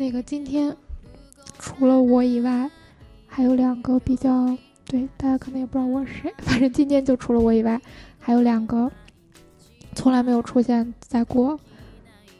[0.00, 0.74] 那个今天
[1.58, 2.70] 除了我以外，
[3.26, 4.56] 还有两个比较
[4.86, 7.80] 对大家可能也不知道我是谁，反正今天就除了我以外，
[8.18, 8.90] 还有两个
[9.94, 11.58] 从来没有出现在过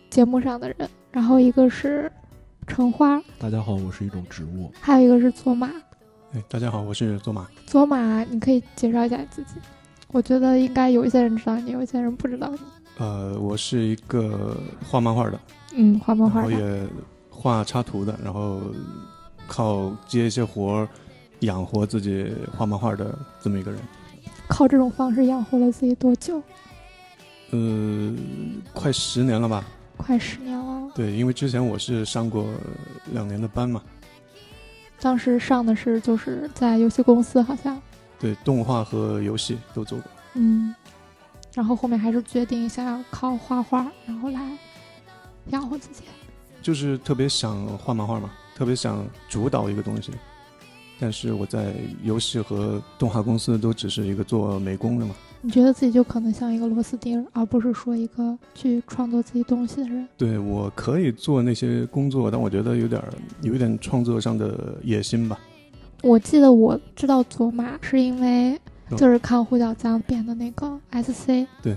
[0.09, 0.89] 节目上的人。
[1.11, 2.11] 然后一个是
[2.67, 4.73] 橙花，大家好，我是一种植物。
[4.81, 5.69] 还有一个是佐马。
[6.35, 7.49] 哎，大家好，我是佐马。
[7.65, 9.55] 佐马，你可以介绍一下你自己。
[10.09, 12.59] 我觉得应该有一些人知道你，有一些人不知道你。
[12.99, 14.55] 呃，我是一个
[14.87, 15.41] 画漫画的，
[15.75, 16.51] 嗯，画漫画的。
[16.51, 16.87] 然后也
[17.31, 18.61] 画插图的，然后
[19.47, 20.89] 靠接一些活儿
[21.41, 23.81] 养活自己画漫画的这么一个人。
[24.49, 26.43] 靠这种方式养活了自己多久？
[27.53, 28.15] 呃，
[28.75, 29.65] 快十年了吧？
[29.97, 30.91] 快十年了。
[30.95, 32.45] 对，因为之前我是上过
[33.13, 33.83] 两年的班嘛。
[35.01, 37.81] 当时上的是就是在游戏公司，好像。
[38.19, 40.11] 对，动画和游戏都做过。
[40.35, 40.75] 嗯，
[41.55, 44.41] 然后后面还是决定想要靠画画，然后来
[45.51, 46.03] 养活自己。
[46.61, 50.11] 就是特别想画漫画嘛，特别想主导一个东西，
[50.99, 55.15] 但是我在游戏和动画公司都只是一个做美工的嘛。
[55.41, 60.07] 你觉得自己就可能像一个螺丝钉，而不是说一个去创作自己东西的人。
[60.17, 63.09] 对，我可以做那些工作，但我觉得有点儿
[63.43, 65.39] 有一点创作上的野心吧。
[66.03, 68.61] 我记得我知道佐马是因为
[68.97, 71.77] 就是看胡小江编的那个 SC，对，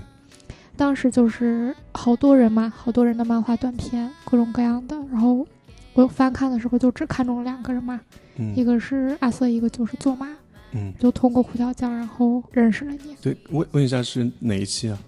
[0.76, 4.96] 当时就是好多人嘛，好多人的漫画短片，各种各样的。
[5.10, 5.46] 然后
[5.94, 8.00] 我翻看的时候就只看中了两个人嘛，
[8.38, 10.28] 嗯一个是阿瑟，一个就是佐马。
[10.72, 13.16] 嗯，就通过胡小江，然后认识了你。
[13.20, 14.98] 对，问问一下是哪一期啊？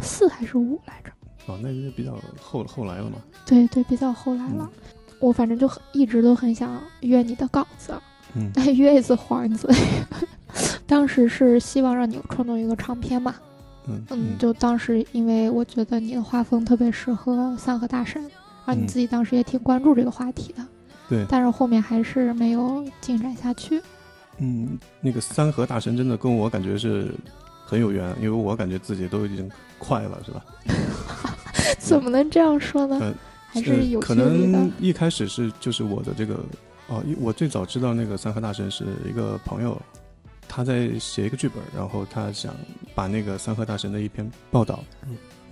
[0.00, 1.10] 四还是五来着？
[1.46, 3.18] 哦，那就比较后后来了嘛。
[3.46, 4.70] 对对，比较后来了。
[5.20, 7.94] 我反正就很一直都很想约你的稿子，
[8.34, 9.68] 嗯，但 约一次黄一次。
[10.86, 13.34] 当时是希望让你创作一个长篇嘛，
[13.86, 18.28] 嗯嗯，就当时因为我觉得你的画风特别适合三河大神，
[18.64, 20.66] 而你自己当时也挺关注这个话题的，
[21.08, 23.80] 对，但是后面还是没有进展下去。
[24.42, 27.14] 嗯，那个三河大神真的跟我感觉是
[27.64, 29.48] 很有缘，因为我感觉自己都已经
[29.78, 30.44] 快了，是吧？
[31.78, 32.98] 怎么能这样说呢？
[33.00, 33.14] 呃，
[33.46, 36.44] 还是有可能一开始是就是我的这个
[36.88, 39.80] 哦，一我最早知道那个三河大神是一个朋友，
[40.48, 42.52] 他在写一个剧本，然后他想
[42.96, 44.82] 把那个三河大神的一篇报道，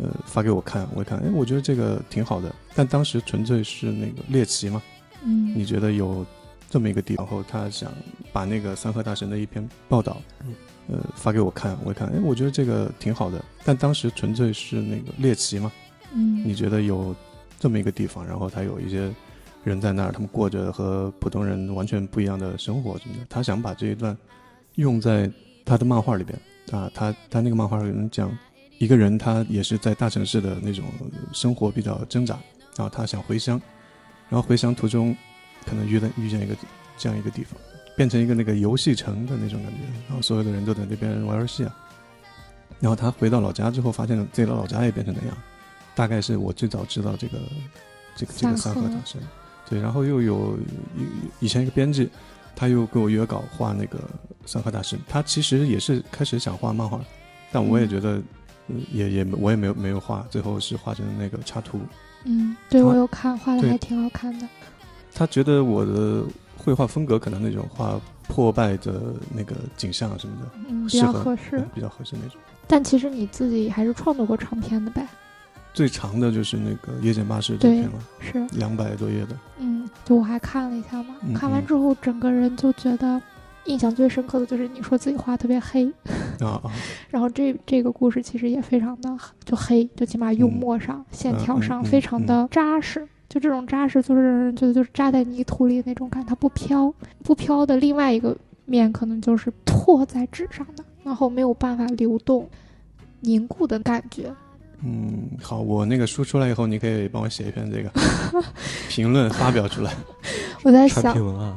[0.03, 4.83] 呃，发给我看，我一看，哎，我觉得这个挺好的，但当时纯粹是那个猎奇嘛，
[5.22, 6.27] 嗯，你觉得有
[6.70, 7.92] 这么一个地方，然后他想
[8.32, 10.22] 把那个三河大神的一篇报道，
[10.88, 15.70] 呃，发给我看，我看，哎，我觉得这个挺好的，但当时纯粹是那个猎奇嘛，
[16.14, 17.14] 嗯，你觉得有
[17.59, 19.12] 这么一个地方，然后他有一些
[19.64, 24.16] 人在那儿，他们过着和普通人完全不一样的生活什么的，他想把这一段
[24.76, 25.30] 用在
[25.64, 26.38] 他的漫画里边
[26.70, 28.30] 啊，他他那个漫画里面讲
[28.78, 30.84] 一个人，他也是在大城市的那种
[31.32, 32.38] 生活比较挣扎，
[32.76, 33.60] 然后他想回乡，
[34.28, 35.14] 然后回乡途中
[35.66, 36.54] 可能遇到遇见一个
[36.97, 37.59] 这样一个地方，
[37.97, 39.78] 变成一个那个游戏城的那种感觉，
[40.09, 41.76] 然后所有的人都在那边玩游戏啊，
[42.78, 45.37] 然后他回到老家之后，发现自己的老家也变成那样，
[45.94, 47.38] 大概是我最早知道这个
[48.16, 49.21] 这个这个三河大神，
[49.69, 50.59] 对，然后又有
[50.97, 52.10] 以以前一个编辑，
[52.56, 53.98] 他又给我约稿画那个
[54.47, 57.00] 三河大神，他其实也是开始想画漫画，
[57.53, 58.21] 但我也觉得，
[58.92, 61.81] 也也我也没有没有画，最后是画成那个插图。
[62.25, 64.47] 嗯，对我有看，画的还挺好看的。
[65.15, 66.22] 他觉得我的
[66.56, 71.65] 绘画风格可能那种画破败的那个景象什么的，嗯，比较合合适对。
[71.75, 72.41] 比较合适那种。
[72.66, 75.06] 但其实你自己还是创作过长篇的呗？
[75.72, 79.37] 最长的就是那个《夜间巴士》这对篇了，是，两百多页的。
[79.59, 83.21] 嗯，就我还看了一下嘛，看完之后整个人就觉得
[83.66, 85.87] 印象最深刻的就是你说自己画特别黑，
[86.41, 86.71] 啊啊，
[87.09, 93.06] 然后这这个故事其实也非常的就黑，就起码用嗯墨上、线条上非常的扎实。
[93.30, 96.92] 就这种扎实，就是让人觉得就是扎在泥土里那种感，它不飘，
[97.22, 102.47] 不飘的另外一个面可能就是拓在纸上的，然后没有办法流动、
[103.21, 104.30] 凝固的感觉。
[104.82, 107.91] 嗯，好，我那个书出来以后，你可以帮我写一篇这个
[108.88, 109.92] 评论发表出来。
[110.65, 111.54] 我在想，品文案，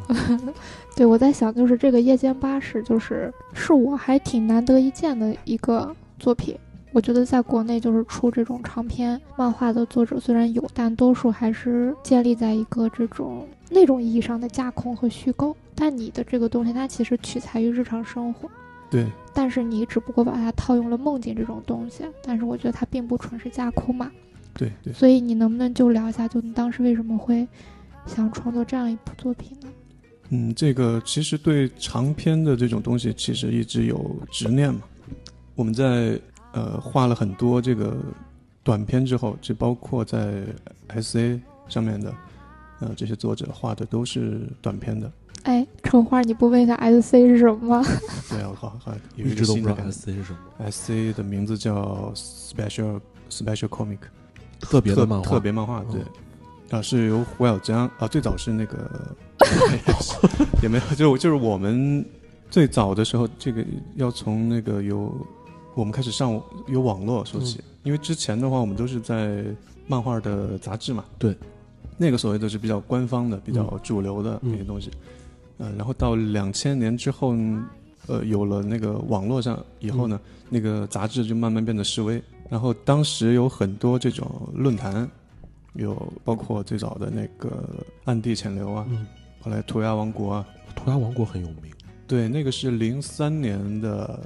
[0.96, 6.56] 对我在想，就是这个夜间巴士，就是是我还挺难得一见的一个作品。
[6.94, 15.56] 我觉得在国内就是出这种长篇漫画的作者虽然有，但多数还是建立在一个这种那种意义上的架空和虚构。
[15.76, 18.48] 但你的这个东西，它其实取材于日常生活，
[18.92, 22.04] 对，但是你只不过把它套用了梦境这种东西。
[22.24, 24.12] 但是我觉得它并不纯是架空嘛，
[24.54, 27.48] 对对，所以你能不能就聊一下，就你当时为什么会
[28.06, 29.68] 想创作这样一部作品呢？
[30.30, 34.82] 嗯，这个其实对长篇的这种东西，其实一直有执念嘛。
[35.56, 36.20] 我们在
[36.54, 37.96] 呃画了很多这个
[38.64, 40.44] 短片之后，就包括在
[40.88, 42.14] S A 上面的，
[42.80, 45.12] 呃，这些作者画的都是短片的。
[45.44, 47.86] 哎，春花，你不问一下 S C 是什么吗？
[48.32, 49.76] 对啊，画画有一直都不知道。
[49.76, 53.98] S C 是什么，S C 的名字叫 Special Special Comic，
[54.62, 56.02] 特别的漫画，特别漫画，对，
[56.70, 58.90] 啊，是由胡小江啊，最早是那个
[60.64, 62.06] 也没有，就就是我们
[62.50, 63.66] 最早的时候，这个
[63.96, 65.14] 要从那个有
[65.76, 69.44] 我们开始上有网络说起，因为之前的话，我们都是在
[69.88, 71.36] 漫画的杂志嘛，对，
[71.98, 74.52] 那个所谓的是比较官方的、比较主流的嗯。
[74.52, 74.92] 那些东西，
[75.58, 77.36] 嗯、然后到两千年之后，
[78.08, 82.22] 呃，有了那个网络上以后呢，那个杂志就慢慢变得示威。
[82.50, 85.10] 然后当时有很多这种论坛，
[85.74, 87.64] 有包括最早的那个
[88.06, 89.08] 暗地潜流啊，嗯，
[89.42, 91.72] 后来涂鸦王国啊，涂鸦王国很有名，
[92.08, 94.20] 对，那个是零三年的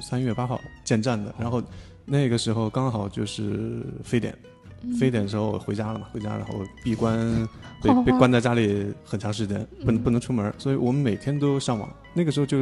[0.00, 1.62] 三月八号建站的，然后
[2.04, 4.36] 那个时候刚好就是非典，
[4.82, 4.92] 嗯。
[4.94, 7.18] 非典的时候我回家了嘛，回家然后闭关
[7.82, 11.88] 被被关在家里很长时间，不能嗯不能出门，所以我们每天都上网。
[12.12, 12.56] 那个时候就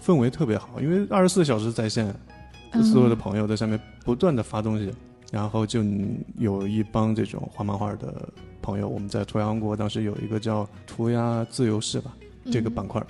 [0.00, 2.14] 氛围特别好，因为二十四小时在线，
[2.72, 2.82] 嗯。
[2.84, 4.92] 所有的朋友在上面不断的发东西，
[5.32, 5.84] 然后就
[6.38, 8.28] 有一帮这种画漫画的
[8.62, 12.14] 朋友，我们在涂鸦王国当时有一个叫涂鸦自由室吧，
[12.52, 13.04] 这个板块，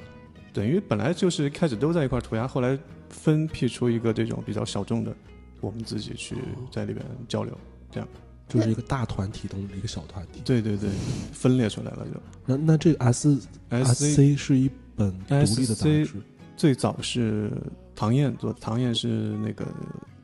[0.52, 2.76] 等于本来就是开始都在一块涂鸦，后来
[3.10, 5.14] 分辟出一个这种比较小众的，
[5.60, 6.36] 我们自己去
[6.70, 7.56] 在里边交流。
[7.90, 8.08] 这样
[8.48, 10.40] 就是一个大团体中的一个小团体。
[10.44, 10.90] 对对对，
[11.32, 12.20] 分裂出来了就。
[12.46, 13.38] 那那这个 S
[13.70, 16.10] S C 是一本独立的杂志，
[16.56, 17.50] 最早是
[17.94, 19.08] 唐燕做，唐燕是
[19.38, 19.66] 那个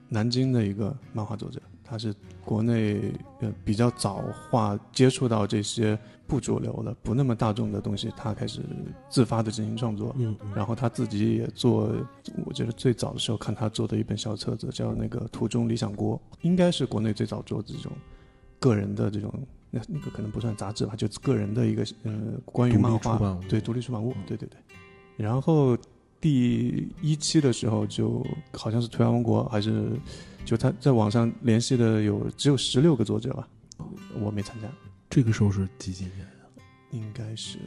[0.09, 1.61] 南京的一个漫画作者，
[1.95, 2.13] 他是
[2.45, 5.97] 国内呃比较早画接触到这些
[6.27, 8.63] 不主流的、不那么大众的东西，他开始
[9.09, 10.13] 自发的进行创作。
[10.19, 11.95] 嗯，嗯然后他自己也做，
[12.45, 17.93] 我觉得最早的时候看他做的一本小册子，叫那个《途中理想国》，应该是国内最早做这种
[18.59, 19.33] 个人的这种，
[19.71, 22.13] 那那个可能不算杂志吧，就个人的一个呃
[22.45, 24.59] 关于漫画对独立出版物嗯，对对对。
[25.17, 25.79] 然后
[26.25, 29.91] 第一期的时候，就好像是涂鸦王国，还是
[30.43, 33.47] 就他在网上联系的有只有十六个作者吧，
[34.19, 34.67] 我没参加，
[35.11, 36.27] 这个时候是几几年呀？
[36.93, 37.59] 应该是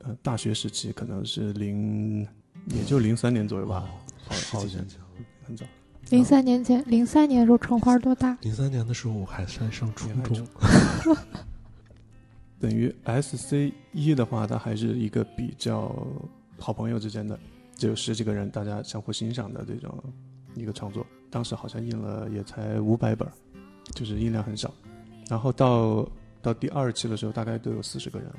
[0.00, 2.20] 呃大学时期，可能是零
[2.66, 3.88] 也就零三年左右吧，
[4.26, 5.00] 好好像几年前。
[5.42, 5.64] 很早。
[6.10, 8.36] 零三年前，零三年的时候，橙花多大？
[8.42, 10.46] 零三年的时候我还在上初中，
[12.60, 16.06] 等于 S C 一的话，它还是一个比较
[16.58, 17.38] 好朋友之间的，
[17.80, 19.90] 只有十几个人，大家相互欣赏的这种
[20.54, 21.04] 一个创作。
[21.30, 23.26] 当时好像印了也才五百本，
[23.94, 24.70] 就是印量很少。
[25.30, 26.06] 然后到
[26.42, 28.36] 到第二期的时候，大概都有四十个人了，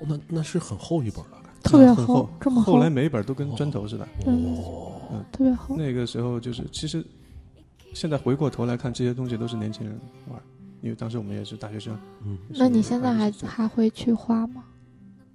[0.00, 4.08] 哦那那是很厚一本了，特别很厚，这么厚后来每一本都跟砖头似的。
[4.24, 5.76] 哦，特别厚。
[5.76, 7.04] 那个时候就是，其实
[7.92, 10.00] 现在回过头来看，这些东西都是年轻人
[10.30, 10.40] 玩，
[10.80, 11.94] 因为当时我们也是大学生。
[12.24, 14.64] 嗯，那你现在还还会去画吗？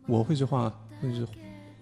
[0.08, 1.28] 我会去画，但是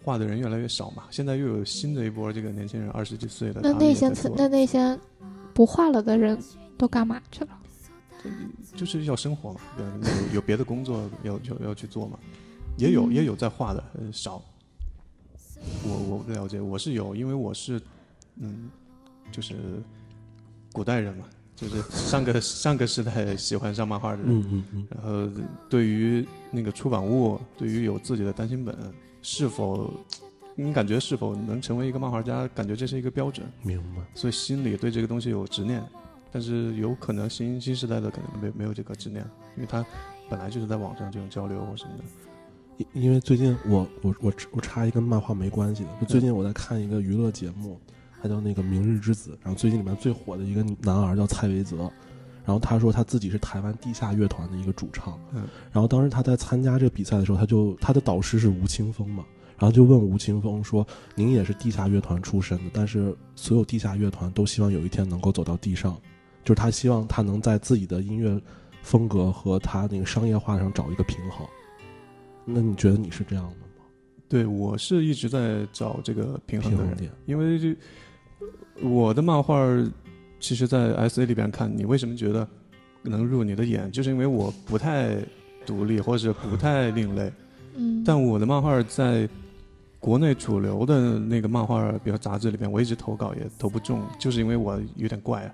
[0.08, 1.04] 画的人越来越少嘛。
[1.12, 4.08] 现在又有新的一波这个年轻人，二十几岁的，那那些
[4.38, 4.98] 那那些
[5.54, 6.42] 不画了的人
[6.78, 7.50] 都干嘛去了？
[8.74, 12.18] 就是要生活嘛，有有有别的工作要要要去做嘛。
[12.78, 14.42] 也有嗯也有在画的，呃，少。
[15.84, 17.82] 我我不了解，我是有，因为我是，
[18.38, 18.70] 嗯，
[19.30, 19.56] 就是
[20.72, 28.74] 古代人嘛，就是上个上个时代喜欢上漫画的人，嗯嗯嗯，然后对于那个出版物，对于有自己的单行本，
[29.30, 29.94] 是否
[30.56, 34.02] 你感觉是否能成为一个漫画家，感觉这是一个标准，明白。
[34.16, 35.84] 所以心里对这个东西有执念。
[36.32, 39.22] 但是有可能新新时代的可能没没有这个执念，
[39.58, 39.86] 因为他
[40.30, 42.04] 本来就是在网上这种交流或什么的。
[42.78, 47.78] 因因为最近我我我我插一个跟漫画没关系的，就最近我在看一个娱乐节目，
[48.22, 51.92] 它叫那个《明日之子》，然后最近里面最火的一个男儿叫蔡维泽，
[52.48, 59.26] 然后他说他自己是台湾地下乐团的一个主唱，嗯，然后当时他在参加这个比赛的时候，他就他的导师是吴青峰嘛，
[59.60, 66.00] 然后就问吴青峰说：“您也是地下乐团出身的，但是所有地下乐团都希望有一天能够走到地上，
[66.46, 68.42] 就是他希望他能在自己的音乐
[68.82, 71.46] 风格和他那个商业化上找一个平衡。”
[72.50, 73.84] 那你觉得你是这样的吗？
[74.30, 77.76] 对我是一直在找这个平衡点，因为这
[78.82, 79.58] 我的漫画
[80.40, 82.48] 其实，在 S A 里边看，你为什么觉得
[83.02, 85.18] 能入你的眼，就是因为我不太
[85.66, 87.32] 独立，或者不太另类。
[87.76, 89.28] 嗯，但我的漫画在
[90.00, 95.52] 国内主流的那个漫画，比如杂志里边，我一直投稿也投不中，就是因为我有点怪啊，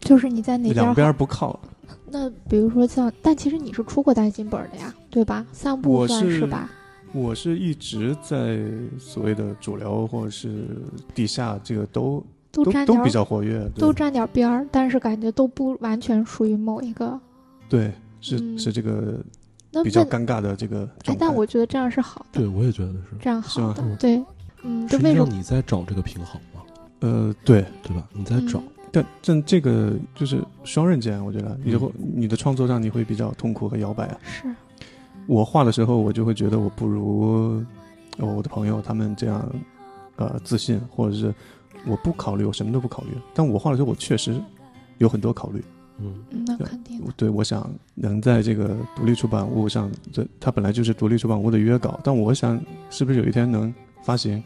[0.00, 1.12] 就是你在哪边两边？
[1.14, 1.60] 不靠。
[2.06, 5.44] 那比如说像，但其实你是出过单行本的呀，对吧？
[5.52, 6.70] 散步我是算是吧？
[7.12, 8.58] 我是一直在
[8.98, 10.64] 所谓的主流或者是
[11.14, 17.18] 地下这个都都沾点儿都都比较活跃，都沾点边儿，但是感觉都不完全属于某一个。
[17.68, 19.18] 对，是、嗯是这个
[19.82, 21.16] 比较尴尬的这个哎状，态。
[21.18, 23.16] 但我觉得这样是好的，对，我也觉得是。
[23.20, 24.22] 这样好的嗯，对，
[24.62, 25.36] 嗯，这实际上为什么？
[25.36, 26.60] 你在找这个平衡吗，
[27.00, 28.06] 呃，对，对吧？
[28.12, 34.18] 你在找，嗯但但这个就是双刃剑，我觉得以后你的创作上你会比较痛苦和摇摆啊。
[34.22, 34.44] 是，
[35.26, 37.64] 我画的时候，我就会觉得我不如、
[38.18, 39.44] 呃我的朋友他们这样
[40.14, 41.34] 呃自信，或者是
[41.86, 43.10] 我不考虑，我什么都不考虑。
[43.32, 44.40] 但我画的时候，我确实
[44.98, 45.62] 有很多考虑。
[46.00, 47.00] 嗯嗯，那肯定。
[47.16, 52.60] 对，我想能在这个独立出版物上，这它本来就是独立出版物的约稿，但我想
[52.90, 53.72] 是不是有一天能
[54.02, 54.42] 发行，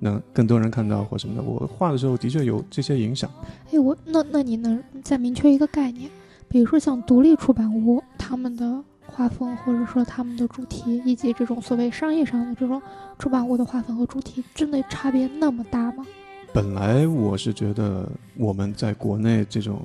[0.00, 1.42] 能更多人看到或什么的。
[1.42, 3.30] 我画的时候的确有这些影响。
[3.72, 6.10] 哎，我那那你能再明确一个概念？
[6.48, 12.82] 比如说像独立出版物，他们的画风或者说他们的主题，以及这种所谓商业上的这种
[13.18, 16.04] 出版物的画风和主题，真的差别那么大吗？
[16.52, 19.82] 本来我是觉得我们在国内这种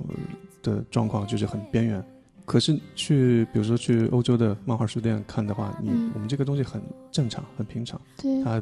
[0.62, 2.04] 的状况就是很边缘，
[2.46, 8.62] 可是去比如说去欧洲的漫画书店看的话，你、嗯我们这个东西很正常、很平常，对，它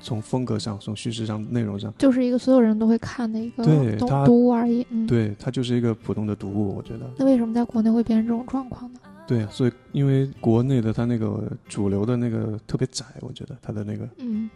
[0.00, 4.86] 从风格上、从叙事上、内容上，就是一个所有人都会看的一个读对它读物而已。
[4.90, 5.06] 嗯，。
[5.06, 7.08] 对它就是一个普通的读物，我觉得。
[7.18, 9.00] 那为什么在国内会变成这种状况呢？
[9.26, 14.50] 对，所以因为国内的它那个主流的那个特别窄，我觉得它的那个嗯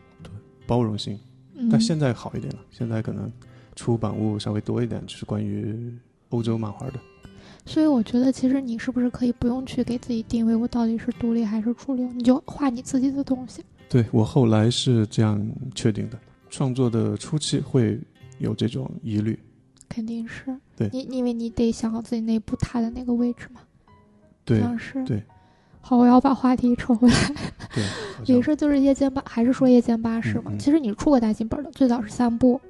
[0.67, 1.21] 包容性，嗯。
[1.71, 3.31] 但现在好一点了，现在可能
[3.75, 5.93] 出版物稍微多一点，就是关于
[6.31, 6.95] 欧洲漫画的。
[7.65, 13.65] 所以我觉得，其实你是不是可以不用去给自己定位我到底是独立还是主流，你就画你自己的东西。
[13.89, 15.45] 对我后来是这样
[15.75, 17.99] 确定的，创作的初期会
[18.39, 19.39] 有这种疑虑，
[19.89, 23.61] 肯定是对你，因为你得想好自己内部踏的那个位置嘛。
[24.45, 25.21] 对像是对
[25.89, 27.15] 好，我要把话题扯回来。
[27.73, 27.85] 对，
[28.25, 30.47] 也是就是夜间巴，还是说夜间巴士嘛？
[30.47, 32.61] 嗯嗯其实你出过单行本的，最早是三部，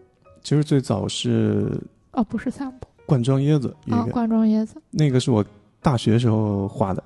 [0.42, 1.80] 其实最早是
[2.12, 4.74] 哦，不是三部罐装椰子啊，个，罐装椰子。
[4.90, 5.42] 那个是我
[5.80, 7.02] 大学时候画的。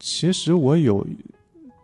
[0.00, 1.06] 其实我有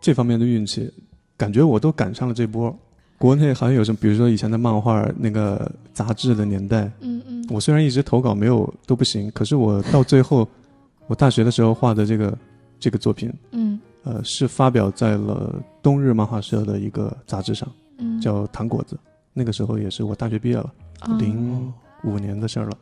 [0.01, 0.91] 这方面的运气，
[1.37, 2.77] 感觉我都赶上了这波。
[3.17, 10.45] 国内好像有什么，比如说以前的漫画那个杂志的年代，嗯嗯，我虽然一直投稿没有都不行，可是我到最后，
[11.07, 12.37] 我大学的时候画的这个
[12.81, 18.95] 这个作品，嗯呃，是发表在了冬日漫画社的一个杂志上，嗯，叫《糖果子》。
[19.31, 21.71] 那个时候也是我大学毕业了，啊零
[22.03, 22.77] 五年的事儿了。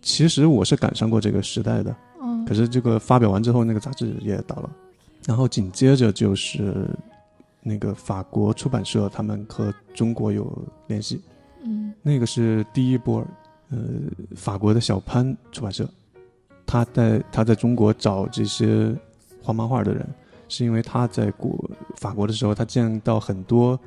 [0.00, 4.70] 其实我是赶上过这个时代的，嗯，可是这个发表完之后，那个杂志也倒了。
[5.26, 6.88] 然后紧接着就是
[7.60, 10.46] 那个法国出版社，他们和中国有
[10.86, 11.20] 联系，
[11.64, 13.26] 嗯那个是第一波，
[13.70, 13.78] 呃，
[14.36, 15.88] 法国的小潘出版社，
[16.64, 18.94] 他在他在中国找这些
[19.44, 20.08] 画漫画的人，
[20.48, 21.52] 是因为他在国
[21.96, 23.78] 法国的时候，他见到很多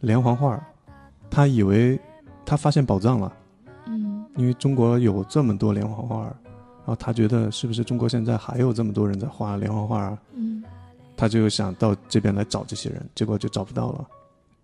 [0.00, 0.62] 连环画，
[1.30, 1.98] 他以为
[2.44, 3.32] 他发现宝藏了，
[3.86, 4.24] 嗯。
[4.36, 10.18] 因为中国有这么多连环画，然后他觉得是不是中国现在还有这么多人在画连环画啊？
[10.34, 10.62] 嗯。
[11.16, 14.06] 他就想到这边来找这些人，结果就找不到了，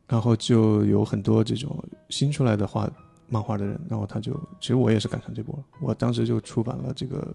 [0.06, 2.88] 然后就有很多这种新出来的画
[3.28, 7.18] 漫画的人，然后他就，其实我也是赶上这波，我当时就出版了这个《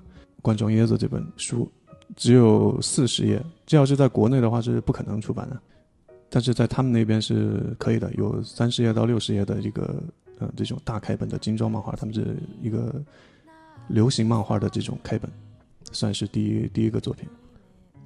[0.42, 1.70] 观众椰子》这本书，
[2.16, 5.60] 只有四十页，这要是在国内的话是不可能出版的，
[6.30, 10.04] 但是在他们那边是可以的，有三十页到六十页的一个
[10.40, 12.94] 呃这种大开本的精装漫画，他们是一个
[13.88, 15.32] 流行漫画的这种开本，
[15.92, 17.28] 算是第一第一个作品。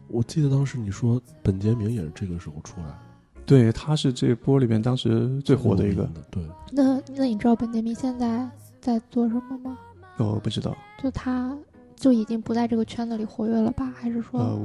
[0.07, 2.99] 我记得当时你说本杰明也是这个时候出来，
[3.45, 8.47] 对，他是这波里边当时最火的一个对，那那你知道本杰明现在
[8.79, 9.77] 在做什么吗？
[10.17, 11.57] 哦，不知道，就他
[12.03, 13.93] 就已经不在这个圈子里活跃了吧？
[13.95, 14.59] 还是说呃，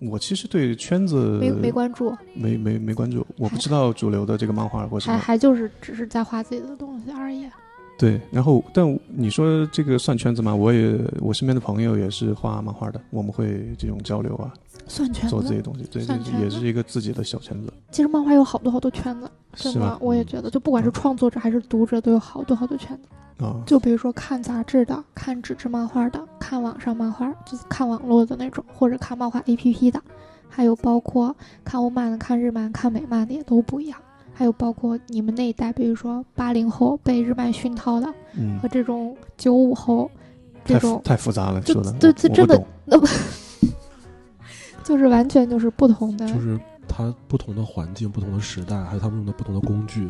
[0.00, 2.12] 我我其实对圈子没没关注？
[2.34, 5.16] 没没没关注，我不知道主流的这个漫画或什么。
[5.16, 7.48] 还还就是只是在画自己的东西而已。
[7.98, 10.54] 对，然后但你说这个算圈子吗？
[10.54, 14.54] 我也我身边的朋友也是画漫画的，我们会这种交流啊，
[14.86, 16.02] 算圈子做这些，东西，对，
[16.40, 19.98] 也是一个自己的小圈子，其实漫画有好多好多圈子，真的是吧，？
[20.00, 23.44] 我也觉得，就不管是创作者还是读者，都有好多好多圈子。
[23.44, 30.00] 啊，就比如说看杂志的、看纸质漫画的、看网上漫画，就是看网络的那种，或者看漫画 APP 的，
[30.48, 33.98] 还有包括看欧漫的、看日漫、看美漫的也都不一样。
[34.38, 40.08] 还有包括你们那一代，比如说八零后被日漫熏陶的，嗯和，这种九五后
[40.64, 43.06] 这种，太复杂了，就说的，就真的那不
[44.84, 50.08] 就是完全就是不同的，就是他不同的环境、不同的时代，还有他们用的不同的工具，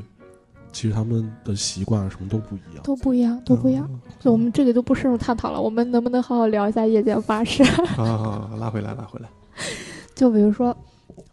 [0.73, 2.83] 其实他们的习惯什么都不一样。
[2.85, 3.89] 都不一样，都不一样。
[3.91, 7.65] 嗯所以我们这里就不深入探讨了，我们能不能好好聊一下夜间巴士？
[7.65, 9.29] 好好好，拉回来，拉回来。
[10.15, 10.77] 就比如说，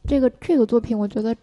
[0.08, 1.36] 这个这个作品，我觉得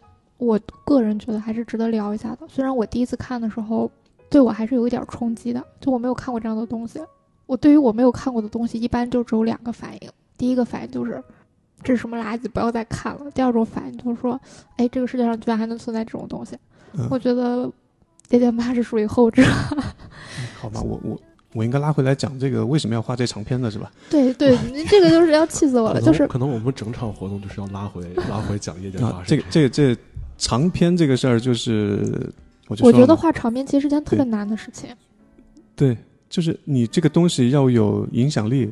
[0.42, 2.38] 我个人觉得还是值得聊一下的。
[2.48, 3.90] 虽然我第一次看的时候，
[4.28, 7.00] 对我还是有一点冲击的，就我没有看过这样的东西。
[7.46, 10.10] 我对于我没有看过的东西，一般就只有两个反应。
[10.36, 11.22] 第一个反应就是
[11.82, 13.30] 这是什么垃圾，不要再看了。
[13.32, 14.40] 第二种反应就是说，
[14.76, 16.56] 哎，这个世界上居然还能存在这种东西。
[16.94, 17.66] 嗯我觉得
[18.30, 19.42] 《夜店吧》是属于后者。
[20.58, 21.20] 好吧，我我
[21.54, 23.92] 我应该拉回来讲这个为什么要画这长篇的是吧？
[24.08, 29.96] 对对， 您这个就是要气死我了，就是可能我们整场活动就是要拉回拉回讲夜间啊巴，士这个这个这
[30.42, 32.32] 长篇这个事儿就是，
[32.68, 34.90] 我觉得画长篇其实是件特别难的事情。
[35.76, 35.96] 对，
[36.28, 38.70] 就是你这个东西要有影响力，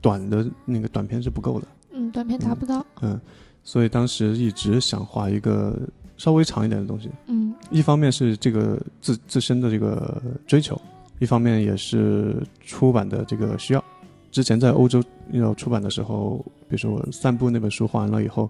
[0.00, 1.66] 短的那个短片是不够的。
[1.90, 2.86] 嗯，短片达不到。
[3.02, 3.20] 嗯，
[3.64, 5.76] 所以当时一直想画一个
[6.16, 7.10] 稍微长一点的东西。
[7.26, 10.80] 嗯一方面是这个自自身的这个追求，
[11.18, 13.84] 一方面也是出版的这个需要。
[14.30, 15.02] 之前在欧洲
[15.32, 18.48] 要出版的时候，比如说我《散步》那本书画完了以后，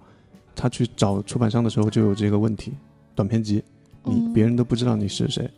[0.56, 2.72] 他去找出版商的时候就有这个问题：
[3.14, 3.62] 短篇集，
[4.02, 5.48] 你嗯，别人都不知道你是谁，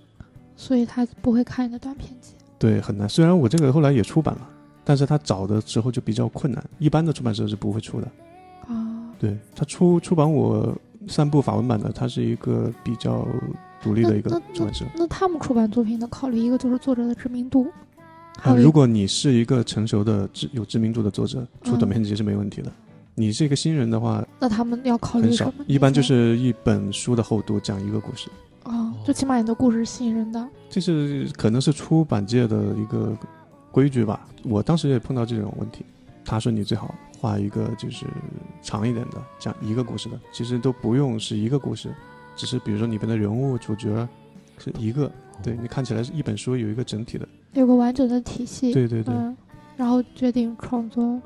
[0.56, 2.32] 所以他不会看你的短篇集。
[2.58, 3.08] 对，很难。
[3.08, 4.50] 虽然我这个后来也出版了，
[4.84, 8.08] 但是他找的时候就比较困难，一般的出版社是不会出的。
[8.66, 10.66] 啊，对他出出版我
[11.10, 13.24] 《三部》法文版的，他是一个比较
[13.80, 14.84] 独立的一个那出版社。
[14.96, 17.68] 那他们出版作品的考虑一个就是作者的知名度，
[18.42, 22.72] 啊，如果你是一个成熟的知有知名度的作者，出嗯短篇集是没问题的。
[23.18, 28.30] 你是一个新人的话，那他们要考虑很少什么？，一般就是一本书的厚度讲一个故事。
[28.62, 30.48] 啊，最起码你的故事是吸引人的。
[30.70, 33.16] 这是可能是出版界的一个
[33.72, 34.24] 规矩吧。
[34.44, 35.84] 我当时也碰到这种问题，
[36.24, 38.06] 他说你最好画一个就是
[38.62, 41.92] 长一点的，讲一个故事的，其实都不用是一个故事，
[42.36, 44.08] 只是比如说里边的人物主角
[44.58, 45.10] 是一个，
[45.42, 48.72] 对你看起来是一本书有一个整体的，有个完整的体系。
[48.72, 49.36] 对对对嗯，
[49.76, 51.20] 然后决定创作。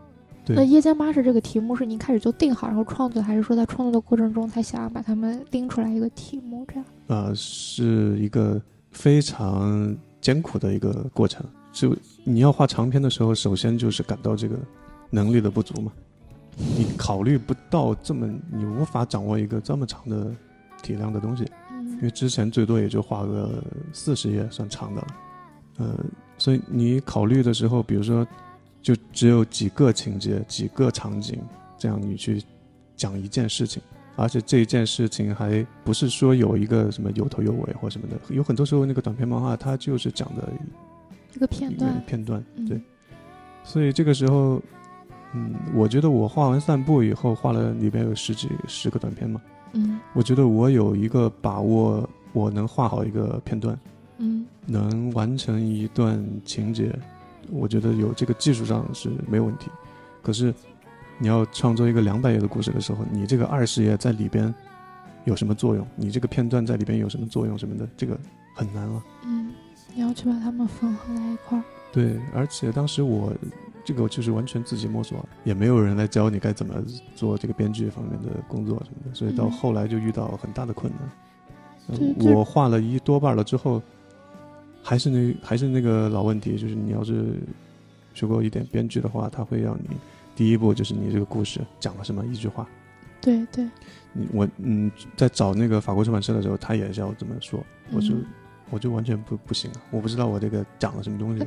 [0.44, 6.64] 对那夜间巴士这个题目是你一开始就定好，然后创作，还是说在创作的过程中才想要把它们拎出来一个题目？
[6.66, 6.84] 这样？
[7.06, 11.44] 呃，是一个非常艰苦的一个过程。
[11.72, 14.58] 就你要画长篇的时候，首先就是感到这个
[15.10, 15.92] 能力的不足嘛。
[16.56, 20.30] 你考虑不到这么，你无法掌握一个这么长的
[20.82, 25.06] 体量的东西，因为嗯之前最多也就画个四十页算长的了。
[25.78, 25.98] 呃，
[26.36, 28.26] 所以你考虑的时候，比如说，
[28.82, 31.38] 就只有几个情节、几个场景，
[31.78, 32.42] 这样你去
[32.96, 33.80] 讲一件事情，
[34.16, 40.52] 而且这一件事情还不是说有一个什么有头有尾或什么的，有很多时候那个短篇漫画它就是讲的
[41.34, 42.02] 一个片段。
[42.06, 42.80] 片段，嗯对。
[43.64, 44.60] 所以这个时候，
[45.32, 49.40] 嗯，我觉得我画完散步以后，画了里边有十几十个短片嘛，
[49.72, 53.78] 嗯我觉得我有一个把握，我能画好一个片段，
[54.18, 56.92] 嗯能完成一段情节，
[57.50, 59.70] 我觉得有这个技术上是没有问题。
[60.22, 60.54] 可是
[61.18, 64.52] 你要创作一个两百页的故事的时候，你这个二十页在里边
[65.24, 65.86] 有什么作用？
[65.96, 68.18] 你这个片段在里边有什么作用什么的，这个
[68.54, 69.02] 很难了。
[69.24, 69.52] 嗯，
[69.94, 71.64] 你要去把它们缝合在一块儿。
[71.92, 73.32] 对，而且当时我
[73.84, 76.74] 这个就是完全自己摸索，也没有人来教你该怎么
[77.14, 82.34] 做这个编剧方面的工作什么的，所以到嗯后来就遇到很大的困难。
[82.34, 83.82] 我画了一多半了之后，
[84.82, 87.34] 还是那还是那个老问题，就是你要是
[88.14, 89.96] 学过一点编剧的话，他会让你
[90.34, 92.68] 第一步就是你这个故事讲了什么一句话。
[93.20, 93.64] 对对，
[94.12, 98.24] 你我嗯，在找那个法国出版社的时候，他也是要这么说，我就、嗯
[98.70, 99.76] 我就完全不不行啊！
[99.90, 101.44] 我不知道我这个讲了什么东西，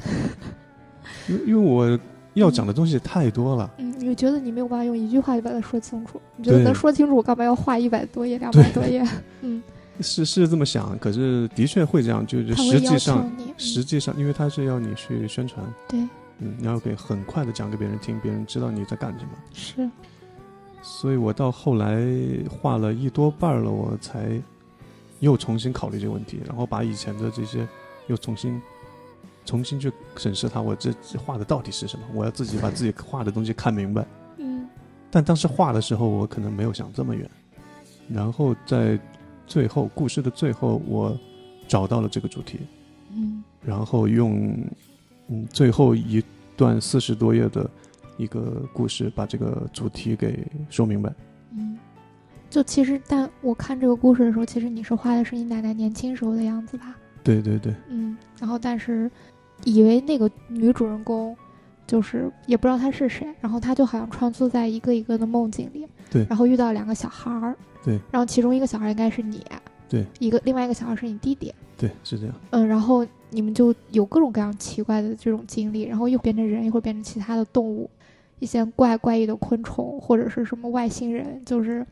[1.28, 2.00] 因为因为我
[2.36, 3.68] 要讲的东西太多了。
[3.80, 6.22] 嗯，你觉得你没有办法用一句话就把它说清楚？
[6.38, 9.04] 你觉得能说清楚，我干嘛要画一百多页、两百多页？
[9.42, 9.64] 嗯，
[10.02, 16.00] 是是这么想，可是的确会这样，就是实际上，实际上，因为他是要你去宣传，对，
[16.40, 19.32] 嗯，你要给很快的讲给别人听，别人知道你在干什么。
[19.54, 19.90] 是，
[20.82, 22.06] 所以我到后来
[22.50, 24.42] 画了一多半了，我才
[25.20, 27.68] 又重新考虑这个问题，然后把以前的这些
[28.08, 28.62] 又重新
[29.46, 32.06] 重新去审视它，我这这画的到底是什么？
[32.14, 34.06] 我要自己把自己画的东西看明白。
[34.38, 34.68] 嗯
[35.10, 37.30] 但当时画的时候，我可能没有想这么远。
[38.10, 39.00] 然后在
[39.48, 41.18] 最后故事的最后，我
[41.68, 42.60] 找到了这个主题，
[43.14, 44.58] 嗯然后用
[45.28, 46.24] 嗯最后一
[46.56, 47.70] 段四十多页的
[48.18, 51.14] 一个故事，把这个主题给说明白。
[51.52, 51.78] 嗯。
[52.50, 56.96] 就其实，但我看这个故事的时候，其实你是画的是你奶奶年轻时候的样子吧？
[57.24, 59.10] 对对对，嗯，然后但是
[59.64, 61.36] 以为那个女主人公
[61.88, 66.26] 就是也不知道她是谁，然后她就好像穿梭在一个一个的梦境里，对。
[66.30, 69.44] 然后遇到两个小孩儿，对，然后其中一个小孩应该是你，
[69.90, 72.36] 对，一个另外一个小孩是你弟弟，对，是这样。
[72.52, 77.90] 嗯，然后你们就有各种各样奇怪的这种经历，然后一会儿变成人，一会儿变成其他的动物，
[78.40, 81.86] 一些怪怪异的昆虫或者是什么外星人，就是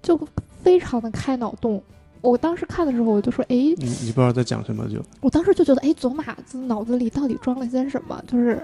[0.00, 0.16] 就
[0.62, 1.82] 非常的开脑洞。
[2.22, 5.02] 我当时看的时候，我就说，哎，你你不知道在讲什么就。
[5.22, 8.22] 我当时就觉得，哎，左马子脑子里到底装了些什么？
[8.26, 8.62] 就是，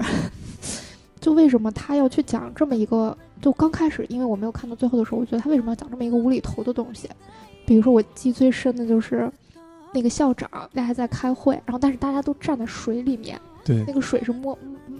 [1.26, 3.18] 就为什么他要去讲这么一个？
[3.42, 7.10] 就刚开始，因为我没有看到最后的时候，我觉得他为什么要讲这么一个无厘头的东西？
[7.66, 9.28] 比如说，我记忆最深的就是
[9.92, 14.56] 那个校长，大家在开会，然后但是大家都站在水里面，对那个水是没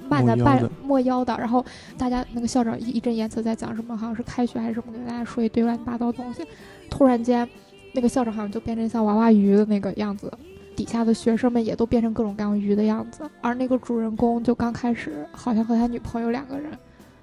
[0.08, 1.64] 漫在半没腰的然后
[1.96, 6.44] 大家那个校长一义正言辞在讲什么，好像是开学还是什么，给大家说一堆乱七八糟的东西。
[6.90, 7.48] 突然间，
[7.92, 10.28] 那个校长好像就变成像娃娃鱼的那个样子，
[10.76, 13.28] 底下的学生们也都变成各种各样鱼的样子。
[13.40, 16.70] 而那个主人公就刚开始好像和他女朋友两个人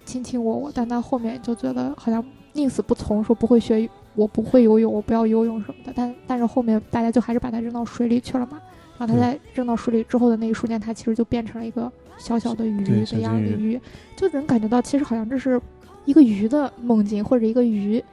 [0.03, 5.93] 卿卿我我，但他后面就觉得好像宁死不从，说不会学，我不会游泳，我不要游泳什么的。
[5.95, 8.59] 但但是后面大家就还是把他扔到水里去了嘛。
[8.97, 13.81] 然后他在扔到水里之后的那一瞬间，他其实就变成了一个小小的鱼的样子鱼鱼，
[14.15, 15.59] 就能感觉到其实好像这是
[16.05, 18.03] 一个鱼的梦境，或者一个鱼，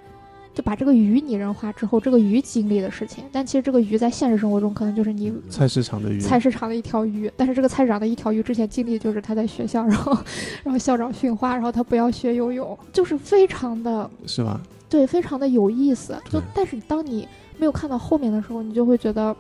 [0.52, 3.24] 就把这个鱼拟人化之后，这个鱼经历的事情。
[3.30, 10.16] 但其实这个鱼在现实生活中可能就是你菜市场的鱼，菜市场的一条鱼，但是这个菜市场的一条鱼之前经历就是他在学校，然后
[10.64, 14.60] 然后校长训话，然后他不要学游泳，就是非常的是吧？
[14.88, 16.16] 对，非常的有意思。
[16.30, 17.26] 就但是当你
[17.58, 19.34] 没有看到后面的时候，你就会觉得，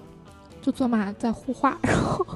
[0.60, 2.26] 就佐马在互画， 然后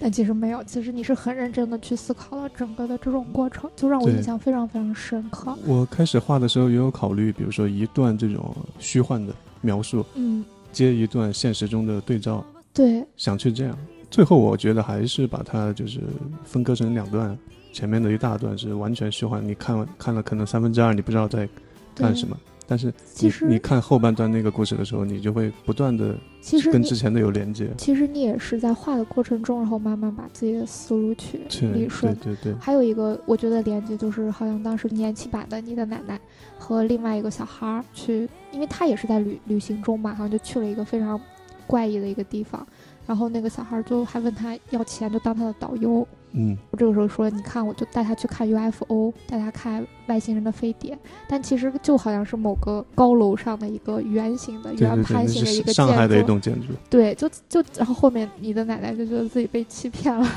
[0.00, 5.56] 但其实没有，其实你是很认真的去思考了整个的这种过程，就让我印象非常非常深刻。
[5.66, 13.76] 我开始画的时候也有考虑，比如说一段这种虚幻的描述，嗯，接一段现实中的对照，对，想去这样。
[14.10, 16.00] 最后我觉得还是把它就是
[16.44, 17.36] 分割成两段，
[17.72, 21.48] 前面的一大段是完全虚幻，你看完看了可能三分之二，你不知道在
[21.94, 22.36] 干什么。
[22.66, 27.70] 但是你其实你看后半段那个故事的时候，你就会不断的其实跟之前的有连接。
[27.78, 31.38] 其实你也是在画的过程中，然后慢慢把自己的思路去
[31.72, 32.14] 理顺。
[32.16, 36.20] 对对，还有一个我觉得连接就是，好像当时年轻版的你的奶奶
[36.58, 41.20] 和另外一个小孩儿去，因为他也是在旅旅行中嘛，好像就去了一个非常
[41.66, 42.66] 怪异的一个地方，
[43.06, 46.06] 然后那个小孩儿就还问他要钱，就当他的导游。
[46.38, 50.96] 嗯，我这个时候说，你看，我就带他去看 UFO，带他看外星人的飞碟，
[51.26, 56.26] 但其实就好像是某个高楼上的一个圆形的、圆盘形的一个是上海的一建筑。
[56.26, 56.74] 栋建筑。
[56.90, 60.28] 对，就就然后后面你的奶奶就觉得自己被欺骗了，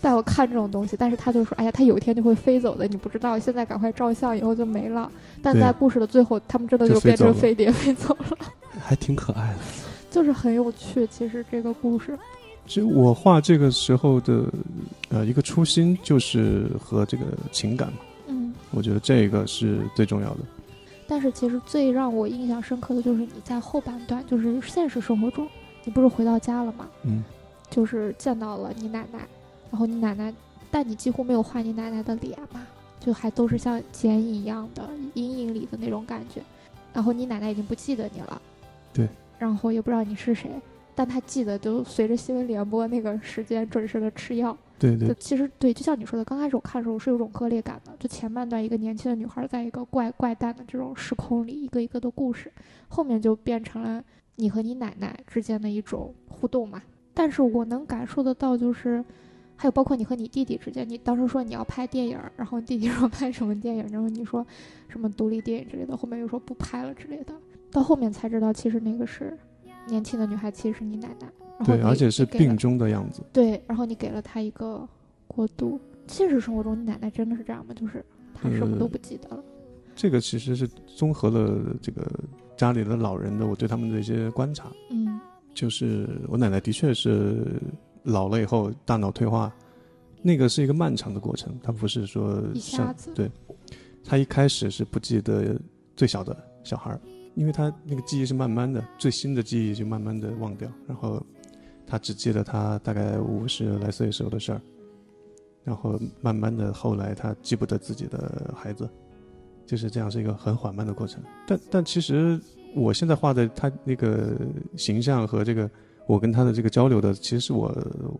[0.00, 5.12] 带我看这种东西，但是他就说，哎呀，他有一天就会飞走的，你不知道，现在赶快照相，以后就没了。
[5.42, 8.38] 但在故事的最后，他们真的就变成飞碟飞走了，
[8.80, 9.58] 还挺可爱的。
[10.10, 11.06] 就是很有趣。
[11.08, 12.18] 其实这个故事，
[12.68, 14.44] 其实我画这个时候的
[15.08, 20.40] 呃一个初心就是和这个情感嘛，嗯，我觉得这个是最重要的。
[21.06, 25.48] 但是其实最让我印象深刻的就是你在后半段，就是现实生活中，
[25.84, 26.86] 你不是回到家了吗？
[27.04, 27.24] 嗯，
[27.70, 29.26] 就是见到了你奶奶，
[29.70, 30.32] 然后你奶奶，
[30.70, 32.60] 但你几乎没有画你奶奶的脸嘛，
[33.00, 36.42] 就还都是像剪影一样的阴影里的那种感觉。
[36.92, 38.42] 然后你奶奶已经不记得你了，
[38.92, 40.50] 对，然后也不知道你是谁，
[40.98, 44.58] 但他记得就随着新闻联播那个时间准时的吃药。
[44.80, 47.94] 对对其实对，就像你说的，刚开始我看的时候是有种割裂感的。
[48.00, 52.50] 就前半段一个年轻的女孩在一个怪怪诞的这种时空里，一个一个的故事，
[52.88, 54.02] 后面就变成了
[54.34, 56.82] 你和你奶奶之间的一种互动嘛。
[57.14, 59.04] 但是我能感受得到，就是
[59.54, 64.44] 还有包括你和你弟弟之间，你当时说你要拍电影儿，然后弟弟说拍什么电影，然后你说
[64.88, 67.32] 什么独立电影之类的，后面又说不拍了之类的，
[67.70, 69.38] 到后面才知道其实那个是
[69.88, 71.28] 年轻的女孩，其实是你奶奶。
[71.64, 73.20] 对，而且是病中的样子。
[73.32, 74.88] 对，然后你给了她一个
[75.26, 75.80] 过渡。
[76.06, 77.74] 现实生活中，你奶奶真的是这样吗？
[77.74, 79.42] 就是她什么都呃不记得了。
[79.96, 82.08] 这个其实是综合了这个
[82.56, 85.20] 家里的老人的我对他们的一些观察，嗯
[85.52, 87.60] 就是我奶奶的确是
[88.04, 89.52] 老了以后大脑退化，
[90.22, 93.28] 那个是一个漫长的过程，她不是说一下子对，
[94.04, 95.60] 她一开始是不记得
[95.96, 97.00] 最小的小孩儿，
[97.38, 101.24] 因为他那个记忆是慢慢的，最新的记忆就慢慢的忘掉，然后
[101.86, 104.60] 他只记得他大概五十来岁时候的事儿，
[105.62, 108.90] 然后慢慢的后来他记不得自己的孩子，
[109.64, 111.22] 就是这样是一个很缓慢的过程。
[111.46, 112.40] 但但其实
[112.74, 114.36] 我现在画的他那个
[114.76, 115.70] 形象和这个
[116.08, 117.72] 我跟他的这个交流的，其实是我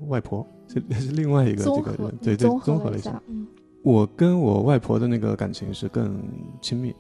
[0.07, 3.11] 外婆，是是另外一个这个人，对对，综综合了一下。
[3.11, 3.47] 了一下，嗯
[3.83, 6.23] 我跟我外婆的那个感情是更
[6.63, 6.95] 亲密。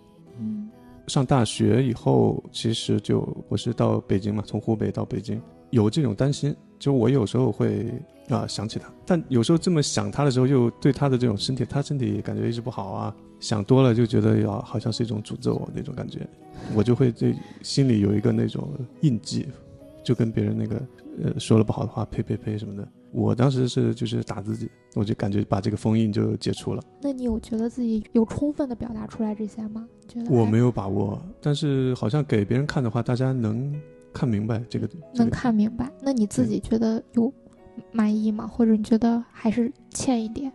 [1.08, 5.40] 上大学以后，其实就我是到北京嘛，从湖北到北京，
[5.70, 7.86] 有这种担心，就我有时候会
[8.28, 16.26] 啊想起他，但有时候这么想他的时候，又对他的这种身体，他身体感觉一直不好啊，想多了就觉得要好像是一种诅咒那种感觉，
[16.74, 18.68] 我就会对心里有一个那种
[19.00, 19.48] 印记，
[20.04, 20.82] 就跟别人那个
[21.24, 26.82] 呃说了不好的话，呸呸呸什么的，我当时是就是打自己，我就感觉把这个封印就解除了。
[27.00, 29.88] 那你有觉得自己有充分的表达出来这些吗？
[30.02, 33.74] 你觉得我没有把握，但是好像给别人看的话，大家能
[34.12, 34.88] 看明白这个。
[35.14, 35.90] 能看明白。
[36.02, 37.32] 那你自己觉得有
[37.92, 38.46] 满意吗？
[38.46, 40.52] 或者你觉得还是欠一点，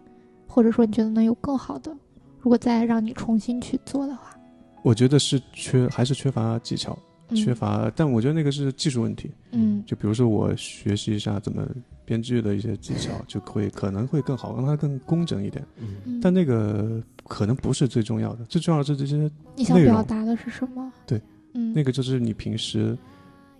[0.47, 1.95] 或者说你觉得能有更好的？
[2.39, 4.37] 如果再让你重新去做的话，
[4.83, 6.97] 我觉得是缺，还是缺乏技巧，
[7.29, 7.89] 嗯缺乏。
[7.95, 9.31] 但我觉得那个是技术问题。
[9.53, 11.65] 嗯就比如说我学习一下怎么
[12.05, 15.65] 编剧的一些技巧，就会可能会更好，让它更工整一点。
[15.77, 20.91] 嗯，嗯，但那个可能不是最重要的，最重要的是这些你想表达的是什么？
[21.05, 21.21] 对，
[21.53, 22.97] 嗯，那个就是你平时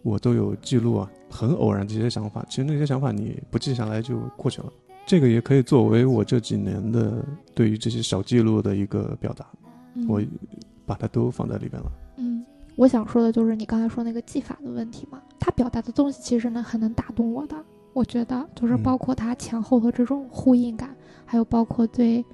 [0.02, 4.72] 我都有记录啊，很偶然这些想法，其实那些想法你不记下来就过去了。
[5.06, 9.46] 这个也可以作为我这几年的对于这些小记录的一个表达，
[9.96, 10.06] 嗯。
[10.08, 10.22] 我
[10.86, 11.92] 把它都放在里边了。
[12.18, 12.44] 嗯，
[12.76, 17.56] 我想说的就是你刚才说那个技法的问题嘛，他表达的东西其实呢很能打动我的，
[17.94, 22.26] 我觉得就是嗯包括他前后的这种呼应感，还有包括对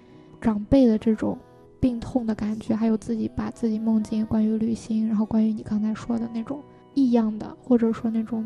[0.42, 1.38] 长辈的这种
[1.80, 6.62] 病痛的感觉，还有自己把自己梦境关于旅行，然后关于你刚才说的那种
[6.94, 8.46] 异样的，或者说那种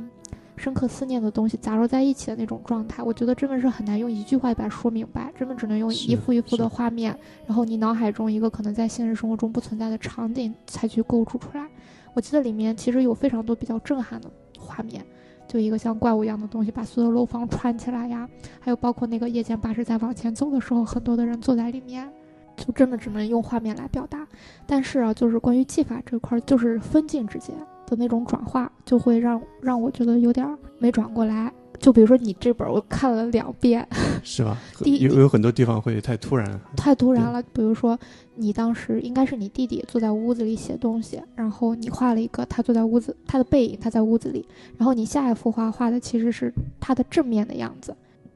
[0.56, 11.67] 深刻思念的东西杂糅在一起的那种状态，我觉得真的是很难用一句话把它说明白，真的只能用一幅一幅的画面，然后你脑海中一个可能在现实生活中不存在的场景才去构筑出来。
[12.13, 15.04] 我记得里面其实有非常多比较震撼的画面，
[15.53, 18.27] 就一个像怪物一样的东西把所有楼房串起来呀，
[18.59, 22.11] 还有包括那个夜间巴士在往前走的时候，很多的人坐在里面，
[22.57, 24.27] 就真的只能用画面来表达。
[24.65, 31.53] 但是啊，就是关于技法这块，就是分镜之间的那种转化，就会让让我觉得有点没转过来。
[31.84, 33.86] 就比如说你这本儿我看了两遍，
[34.24, 34.58] 是吧？
[34.78, 37.43] 第有有很多地方会太突然，太突然了。
[37.52, 38.00] 比如说，
[38.36, 47.93] 你当时应该是你弟弟坐在屋子里写东西，然后你画了一个他坐在屋子他的背影，他在屋子里，然后你下一幅画画的其实是他的正面的样子，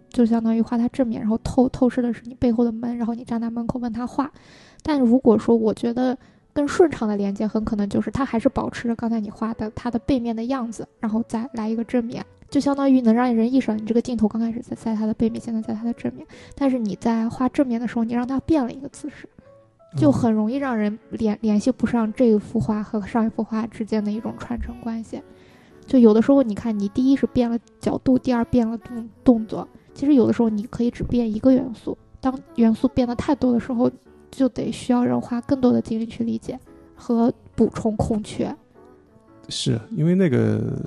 [0.09, 4.29] 就相当于画他正面，然后透透视的是你背后的门，然后你站在门口问他画。
[4.83, 6.17] 但如果说我觉得
[6.51, 12.25] 更顺畅的连接，很可能就是他还是保持着刚才你画的他的背面的样子，然后再来一个正面。
[12.49, 16.25] 就相当于能让人意识到，你这个镜头刚开始在在它的背面，现在在它的正面。
[16.55, 19.27] 但是你在画正面的时候，你让它变了一个姿势，
[19.97, 25.21] 就嗯很容易让人联联系不上这一幅画和上一幅画之间的一种传承关系。
[25.85, 29.67] 就有的时候，你看你第一是变了角度，第二变了动动作。
[29.93, 33.91] 其实有的时候你可以只变一个元素，当元素变得太多的时候，
[34.29, 36.59] 就得需要人花更多的精力去理解
[36.95, 38.55] 和补充空缺。
[39.49, 40.77] 是因为那个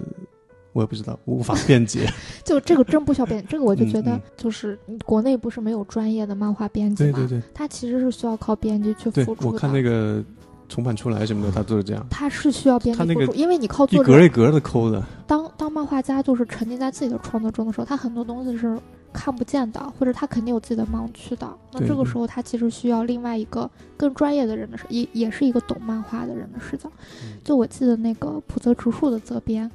[0.72, 2.06] 我也不知道，无法辩解。
[2.44, 9.48] 就这个真不需要编，这个我就嗯觉得嗯就是国内不是没有专业的漫画编辑吗，对对对它其实是需要靠编辑去对辅，助的。
[9.48, 10.22] 我看那个
[10.68, 15.02] 重版出来什么的，他都是这样，他是需要编辑辅助，因为你靠一作者格一格的抠的。
[15.26, 18.78] 当当漫画家就是沉浸在自己的创作中的时候，他很多东西是
[19.12, 21.48] 看不见的，或者他肯定有自己的盲区的。
[21.72, 26.88] 那这个时候，他其实需要另外一个更专业的人的视，也也是一个懂漫画的人的视角。
[27.24, 29.70] 嗯就我记得那个浦泽直树的责编，呃，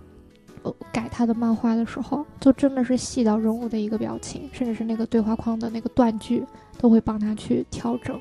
[0.92, 6.46] 改他的漫画的时候，就真的是细到人物的一个表情，甚至是那个对话框的那个断句，
[6.78, 8.20] 都会帮他去调整，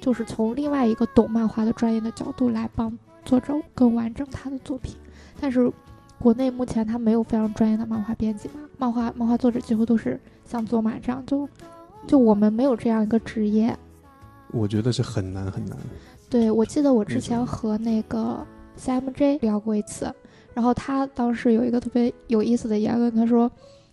[0.00, 4.96] 就是从另外一个懂漫画的专业的角度来帮作者更完整他的作品。
[5.40, 5.70] 但是
[6.18, 11.48] 国内目前他没有非常专业的漫画编辑嘛，漫画漫画作者几乎都是像佐马这样，就
[12.06, 13.76] 就我们没有这样一个职业。
[14.52, 15.76] 我觉得是很难很难。
[16.30, 18.44] 对，我记得我之前和那个
[18.78, 20.12] CMJ 聊过一次，
[20.56, 23.48] 然后他当时有一个特别有意思的言论，他说。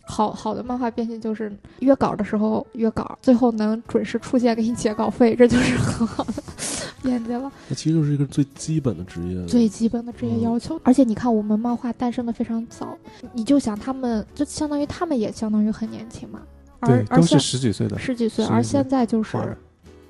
[0.05, 1.49] 好好的漫画编辑就是
[1.79, 6.33] 约稿的时候约稿，最后能准时出现给你结稿费，这就是很好的
[7.01, 7.49] 编辑了。
[7.69, 10.77] 那其实就是一个最基本的职业，最基本的职业要求。
[10.83, 12.97] 而且你看，我们漫画诞生的非常早，
[13.31, 16.41] 你就想他们，就相当于他们也相当于很年轻嘛，
[16.81, 17.97] 而对，都是十几岁的。
[17.97, 19.57] 十几岁，而现在就是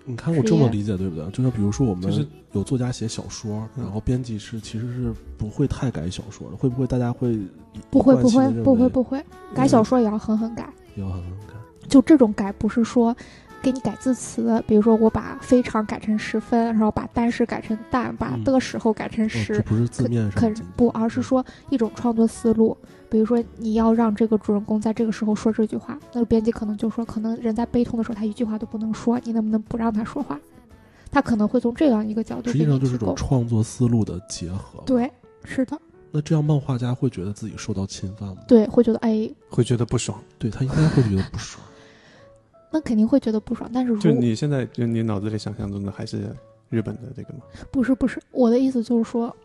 [0.06, 1.26] 你看我这么理解对不对？
[1.32, 7.40] 就像比如说我们就是有作家写小说，嗯然后编辑是其实是不会太改小说的，会不会大家会
[7.90, 11.54] 不会不会不会不会改小说也要狠狠改，要狠狠改？
[11.88, 13.16] 就这种改不是说。
[13.62, 22.78] 给你改字词，比如说我把非常改成十分，然后把但是改成但，把嗯的时候改成哦时这，不是字面上可的进步不，而是说一种创作思路。
[23.14, 30.40] 比如说，你要让这个主人公在这个时候说这句话，那个编辑可能就说，可能人在悲痛的时候，他一句话都不能说，你能不能不让他说话？
[31.12, 33.16] 他可能会从这样一个角度实际上就是一种。
[33.16, 35.12] 创作思路的结合。，对，
[35.44, 38.38] 是的，那这样漫画家会觉得自己受到侵犯吗？
[38.48, 40.20] 对，会觉得哎，会觉得不爽。
[40.40, 41.64] 对他应该会觉得不爽。
[42.74, 43.70] 那肯定会觉得不爽。
[43.72, 46.36] 但是如就你现在就你脑子里想象中的还是
[46.70, 47.42] 日本的这个吗？
[47.70, 49.36] 不是不是，我的意思就是说，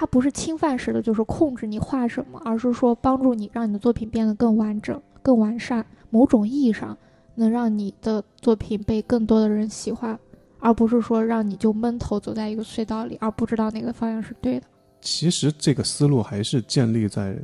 [0.00, 6.96] 它不是侵犯式的，就是控制你画什么，而是说帮助你让你的作品变得更完整、更完善，某种意义上
[7.34, 10.18] 能让你的作品被更多的人喜欢，
[10.58, 14.66] 而不是说让你就闷头走在一个隧道里，而不知道哪个方向是对的。
[15.02, 17.36] 其实这个思路还是建立在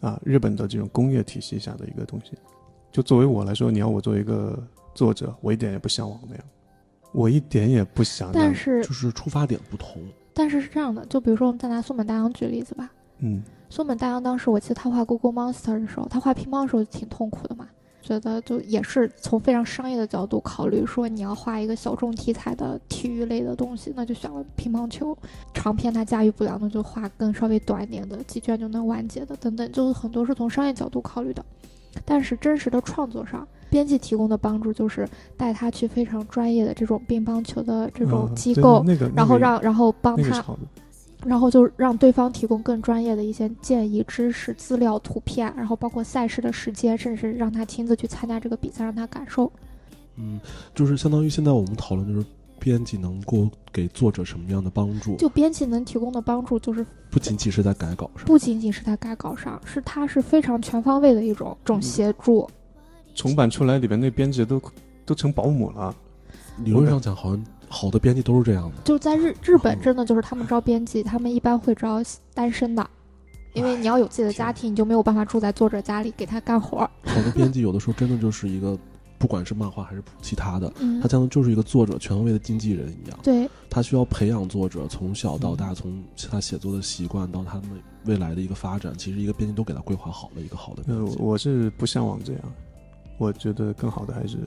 [0.00, 2.32] 啊日本的这种工业体系下的一个东西。
[2.90, 4.60] 就作为我来说，你要我做一个
[4.92, 6.44] 作者，我一点也不向往那样，
[7.12, 8.32] 我一点也不想。
[8.32, 10.02] 但是就是出发点不同。
[10.34, 12.90] 但是是这样的，就比如说我们再拿松本大洋举例子吧。
[13.20, 17.68] 嗯，松本大洋当时我记得他画《Google Monster》的时候，他画乒乓的时候就挺痛苦的嘛，
[18.00, 25.16] 觉得就也是从非常商业的角度考虑，说你要画一个小众题材的体育类的东西，那就选了乒乓球。
[25.54, 31.44] 长篇他驾驭不了，那就画更稍微短一点的，几卷就能完结的，等等，就是很多是从商业角度考虑的。
[32.04, 40.58] 但是真实的创作上，编辑提供的帮助就是带他去非常专业的这种乒乓球的这种机构，那个然后那个让然后帮他那个，
[41.24, 49.50] 然后就让对方提供更专业的一些建议、知识、资料、图片，然后包括赛事的时间，甚至让他亲自去参加这个比赛，让他感受。
[50.16, 50.38] 嗯，
[50.74, 52.26] 就是相当于现在我们讨论就是
[52.58, 58.26] 编辑能够给作者什么样的帮助，就编辑能提供的帮助，就是不仅仅是在改稿上。
[58.26, 62.46] 不仅仅是在改稿上，是他是非常全方位的一种种协助。
[63.14, 64.60] 重版出来里边那编辑都
[65.04, 65.94] 都成保姆了。
[66.64, 68.76] 理论上讲，好像好的编辑都是这样的。
[68.84, 72.02] 就在日日本，真的就是他们招编辑，他们一般会招
[72.34, 72.86] 单身的，
[73.54, 76.90] 因为你要有自己的家庭，你就没有办法住在作者家里给他干活儿。
[77.04, 78.78] 好的编辑有的时候真的就是一个，
[79.18, 83.18] 不管是漫画还是其他的，嗯他，相当于就是一个作者权威的经纪人一样。
[83.22, 87.70] 对，他需要培养作者从小到大，从他写作的习惯到他们
[88.04, 92.42] 未来的一个发展，其实一个编辑都给他规划好了一个好的呃编辑，，我是不向往这样，
[93.22, 94.38] 我觉得更好的还是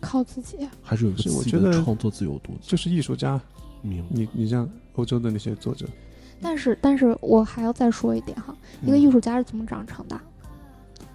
[0.00, 0.56] 靠自己。
[0.82, 2.52] 还是有自己的觉得创作自由度。
[2.62, 3.40] 就是艺术家，
[3.82, 5.86] 明你你像欧洲的那些作者，
[6.40, 10.18] 但是，但是我还要再说一点哈，一个嗯艺术家是怎么长成的？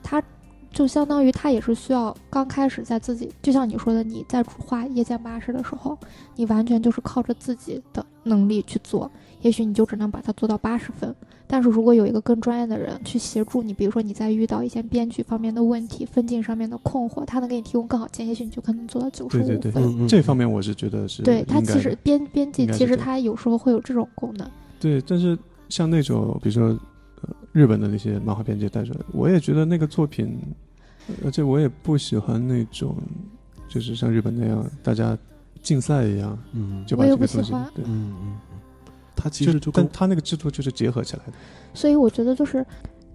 [0.04, 0.22] 他
[0.72, 5.98] 就相当于他也是需要刚开始在自己，就像你说的，你在画夜间巴士的时候，
[6.36, 9.10] 你完全就是靠着自己的能力去做，
[9.42, 11.16] 也许你就只能把它做到八十分。
[11.50, 19.84] 但是如果有一个更专业的人去协助你，比如说你在遇到一些编剧方面的问题、分镜上面的困惑，他能给你提供更好建议，也许你就可能做到九十对对对五分。
[19.84, 24.46] 嗯嗯这方面我是觉得是对他应该的其实编编辑其实他有时候会有这种功能。
[24.80, 26.80] 对，但是像那种比如说、呃、
[27.58, 30.38] 日本的那些漫画编辑带出来，我也觉得那个作品，
[31.26, 32.96] 而且我也不喜欢那种
[33.68, 35.18] 就是像日本那样大家
[35.64, 38.60] 竞赛一样嗯，就我也把这个东西不喜欢对，嗯嗯嗯，
[39.16, 41.34] 他其实就跟但他那个制度就是结合起来的。
[41.74, 42.66] 所以我觉得就是，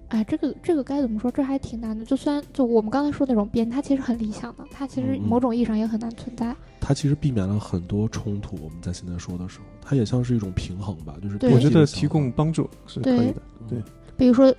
[0.09, 1.31] 哎，这个这个该怎么说？
[1.31, 2.05] 这还挺难的。
[2.05, 6.55] 就虽然就我们刚才说那种编，他其实很理想的，他其实某种意义上也很难存在。
[6.81, 8.57] 他其实避免了很多冲突。
[8.61, 13.42] 我们在现在说的时候，它也像是一种平衡吧，就是对我觉得提供帮助是可以的。
[13.68, 13.83] 对嗯
[14.16, 14.55] 比如说，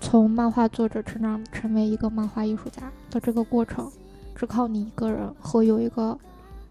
[0.00, 3.90] 从漫画作者成长成为一个漫画艺术家的这个过程，
[4.34, 6.18] 只靠你一个人和有一个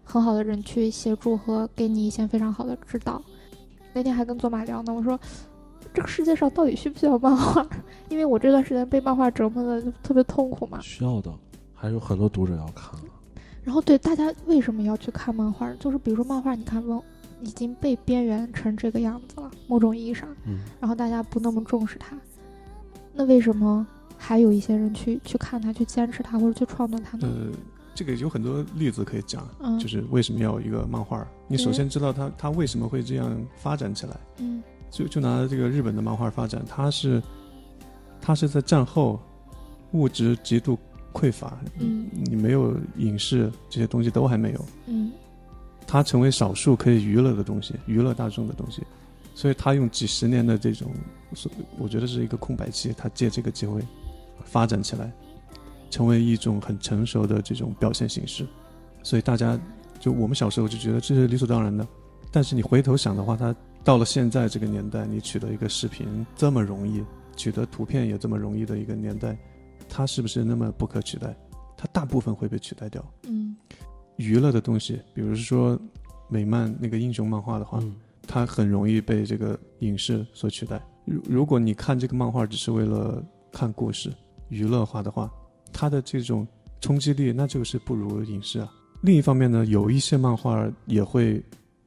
[0.04, 3.20] 很好的人去协助和给你一些非常好的指导。
[3.92, 5.18] 那天还跟左马聊呢，我说。
[5.94, 7.66] 这个世界上到底需不需要漫画？
[8.10, 10.78] 因为我这段时间被漫画折磨的特别痛苦嘛。
[10.82, 11.32] 需要的，
[11.74, 13.00] 还有很多读者要看。
[13.62, 15.72] 然后对大家为什么要去看漫画？
[15.74, 17.00] 就是比如说漫画，你看文
[17.40, 22.16] 已经被边缘成这个样子了，某种意义上，嗯，然后大家不那么重视它，
[23.12, 27.28] 那为什么还有一些人去去看它、去坚持它或者去创作它呢？
[27.28, 27.52] 呃，
[27.94, 31.26] 这个有很多例子可以讲，嗯，就是为什么要有一个漫画？
[31.46, 34.16] 你首先知道它它为什么会这样发展起来。
[34.38, 34.62] 嗯。
[34.88, 37.20] 就就拿这个日本的漫画发展，它是
[38.20, 39.20] 它是在战后
[39.92, 40.78] 物质极度
[41.12, 42.06] 匮乏，嗯。
[42.12, 45.12] 你没有影视这些东西都还没有，嗯
[45.86, 48.82] 它成为少数可以娱乐的东西，娱乐大众的东西，
[49.34, 50.90] 所以他用几十年的这种，
[51.78, 53.80] 我觉得是一个空白期，他借这个机会
[54.44, 55.12] 发展起来，
[55.88, 58.46] 成为一种很成熟的这种表现形式，
[59.02, 59.58] 所以大家
[60.00, 61.86] 就我们小时候就觉得这是理所当然的，
[62.32, 67.04] 但是你回头想的话，它到了现在这个年代，你取得一个视频这么容易，
[67.36, 69.36] 取得图片也这么容易的一个年代，
[69.88, 71.36] 它是不是那么不可取代？
[71.76, 73.04] 它大部分会被取代掉。
[73.24, 73.54] 嗯
[74.16, 75.78] 娱乐的东西，比如说
[76.28, 77.94] 美漫那个英雄漫画的话，嗯
[78.28, 80.84] 它很容易被这个影视所取代。
[81.04, 84.12] 如如果你看这个漫画只是为了看故事、
[84.48, 85.30] 娱乐化的话，
[85.72, 86.44] 它的这种
[86.80, 88.72] 冲击力那就是不如影视啊。
[89.02, 91.40] 另一方面呢，有一些漫画也会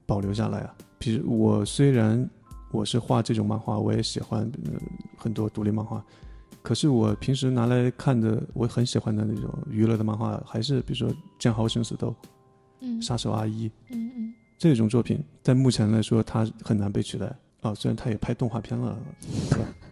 [0.05, 0.73] 保留下来啊。
[0.97, 2.29] 比如我虽然
[2.71, 4.71] 我是画这种漫画，我也喜欢、呃、
[5.17, 6.01] 很多独立漫画，
[6.69, 11.09] 可是我平时拿来看的，我很喜欢的那种娱乐的漫画，还是比如说
[11.39, 12.09] 《剑豪生死斗》
[12.81, 17.25] 嗯《杀手阿一》嗯嗯这种作品，在目前来说，它很难被取代
[17.61, 17.73] 啊。
[17.73, 18.95] 虽然它也拍动画片了？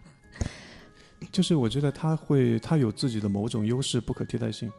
[1.32, 4.70] 就是我觉得它会，它有自己的某种优势，不可替代性。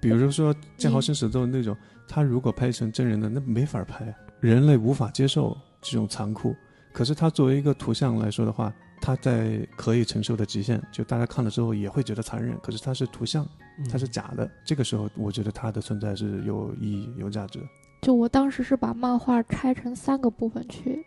[0.00, 6.54] 比如说《剑豪生死斗》那种，他如果拍成真人的，那没法拍，人类无法接受这种残酷。
[6.92, 12.58] 可是他作为一个图像来说的话，他在可以承受的极限，就大家看了之后也会觉得残忍。
[12.60, 13.46] 可是它是图像，
[13.78, 17.60] 嗯它是假的，这个时候我觉得它的存在是有意义、有价值。
[18.02, 21.04] 就我当时是把漫画拆成三个部分去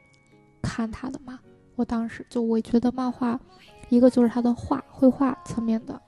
[0.61, 1.39] 看它的嘛。
[1.75, 3.39] 我当时就我觉得漫画，
[3.89, 6.01] 一个就是它的画绘画层面的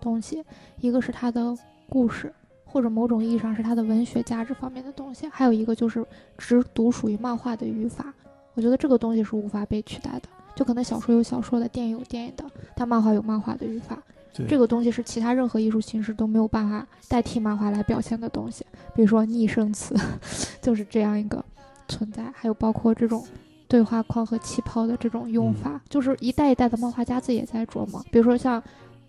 [0.00, 0.44] 东西，
[0.80, 1.56] 一个是它的
[1.88, 2.32] 故事，
[2.64, 6.06] 或者某种意义上是它的文学价值方面的东西，还有一个就是
[6.38, 8.14] 只独属于漫画的语法。
[8.54, 10.28] 我觉得这个东西是无法被取代的。
[10.56, 12.44] 就可能小说有小说的，电影有电影的，
[12.74, 13.96] 但漫画有漫画的语法。
[14.34, 19.94] 对，这个东西是其他任何艺术形式都没有办法代替漫画来表现的东西，比如说拟声词，
[20.60, 21.44] 就是这样一个
[21.86, 23.24] 存在，还有包括这种
[23.68, 28.04] 对话框和气泡的这种用法，就是一代一代的漫画家自己也在琢磨。
[28.10, 28.62] 比如说像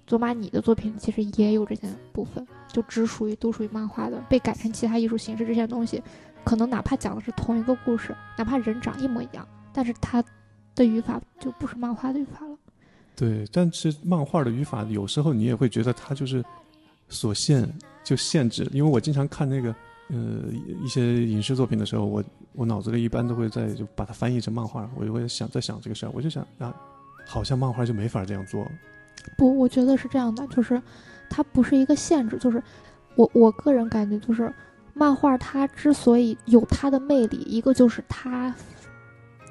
[0.06, 6.02] 佐马你的作品，其实也有这些部分，就只属于都属于漫画的，被改成其他艺术形式这些东西，
[6.46, 10.24] 可能哪怕讲的是同一个故事，哪怕人长一模一样，但是它
[10.78, 12.56] 的语法就不是漫画的语法了。
[13.16, 16.42] 对，但是漫画的语法有时候你也会觉得它就是
[17.10, 17.68] 所限
[18.04, 19.76] 就限制，因为我经常看那个
[20.10, 20.44] 呃
[20.84, 22.24] 一些影视作品的时候，我
[22.54, 26.74] 我脑子里一般都会在就把它翻译成漫画，我就会想在想这个事儿，我就想啊，
[27.26, 28.66] 好像漫画就没法这样做，
[29.36, 30.82] 不，我觉得是这样的，就是
[31.28, 32.62] 它不是一个限制，就是
[33.16, 34.54] 我我个人感觉就是
[34.94, 38.54] 漫画它之所以有它的魅力，一个就是它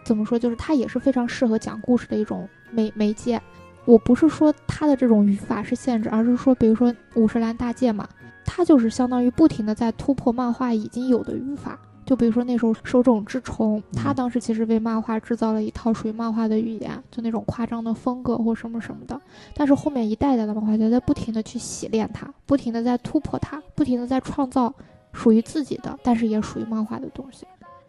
[0.07, 3.43] 怎么说，就是它也是非常适合讲故事的一种媒媒介。
[3.85, 8.09] 我不是说它的这种语法是限制，而是说，比如说五十岚大介嘛，
[8.45, 11.77] 它就是相当于不停的在突破漫画已经有的语法。
[12.05, 19.21] 就比如说那时候手冢治虫，他嗯当时其实为漫画制造了一套属于漫画的语言，就那种夸张的风格或什么什么的。
[19.55, 24.73] 但是后面一代代的漫画家在不停的去洗练它，不停的在突破它，不停的在创造
[25.13, 27.45] 属于自己的，但是也属于漫画的东西。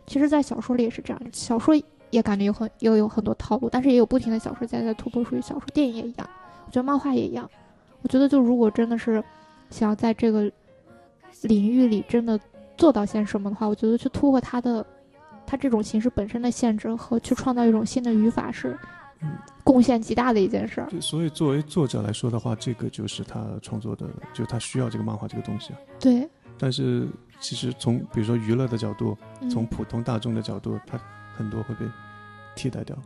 [0.08, 1.76] 其实，在小说里也是这样，小说
[2.10, 6.30] 也感觉有很又有很多套路，但是也有不停的小说家在突破属于小说，电影也一样，
[6.66, 7.50] 我觉得漫画也一样。
[8.02, 9.24] 我觉得就如果真的是
[9.70, 10.50] 想要在这个
[11.44, 12.40] 领域里真的
[12.78, 14.86] 做到些什么的话，我觉得去突破它的
[15.46, 18.78] 它这种形式本身的限制和去创造一种新的语法是
[19.22, 19.32] 嗯
[19.64, 20.88] 贡献极大的一件事儿。
[20.90, 25.80] 对，所以作为作者来说的话，这个就是他创作的，就是他需要这个漫画这个东西啊。
[26.00, 27.08] 对，但是
[27.40, 31.00] 其实从比如说娱乐的角度，嗯从普通大众的角度，它
[31.38, 31.86] 很多会被
[32.56, 32.98] 替代掉。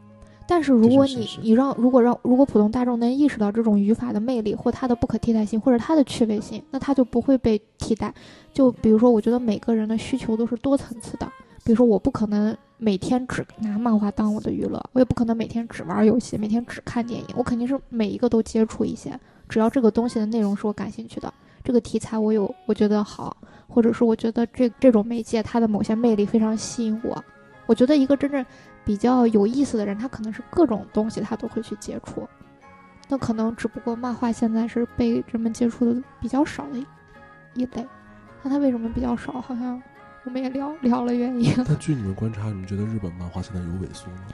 [0.47, 8.13] 但是如果你你让如果让如果普通大众能意识到这种语法的魅力或它的不可替代性或者它的趣味性，那它就不会被替代。
[8.51, 11.32] 就比如说，我觉得每个人的需求都是多层次的。
[11.63, 17.27] 比如说，我不可能每天只拿漫画当我的娱乐，我也不可能每天只玩游戏，每天只看电影。
[17.38, 19.17] 我肯定是每一个都接触一些，
[19.47, 21.32] 只要这个东西的内容是我感兴趣的，
[21.63, 23.38] 这个题材我有我觉得好，
[23.69, 27.23] 或者是我觉得这这种媒介它的某些魅力非常吸引我。
[27.66, 28.45] 我觉得一个真正
[28.84, 32.28] 比较有意思的人，他可能是各种东西他都会去接触。
[33.07, 36.86] 那可能只不过漫画现在是被人们接触的比较少的一
[37.53, 37.86] 一类。
[38.41, 39.41] 那它为什么比较少？
[39.41, 39.82] 好像
[40.24, 41.53] 我们也聊聊了原因。
[41.57, 44.28] 那据你们观察，你们觉得日本漫画现在有萎缩吗？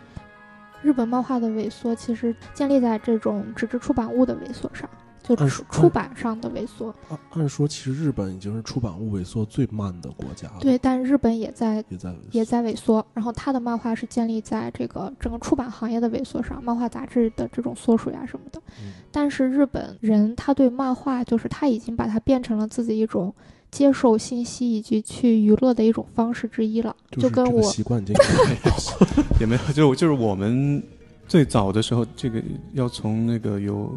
[0.84, 4.88] 日本漫画的萎缩其实建立在这种纸质出版物的萎缩上，
[5.28, 6.94] 就按出出版上的萎缩。
[7.10, 13.06] 按按说，其实日本已经是出版物萎缩最慢的国家了，对，但日本也在也在萎缩也在萎缩。
[13.14, 18.62] 然后它的漫画是建立在这个整个出版行业的萎缩上，漫画杂志的这种缩水啊什么的。
[18.82, 23.34] 嗯但是日本人他对漫画就是他已经把它变成了自己一种
[23.72, 28.26] 接受信息以及去娱乐的一种方式之一了，就跟我习惯已经改
[28.70, 30.82] 了 也没有，就就是我们
[31.28, 32.42] 最早的时候，这个
[32.74, 33.92] 要从那个有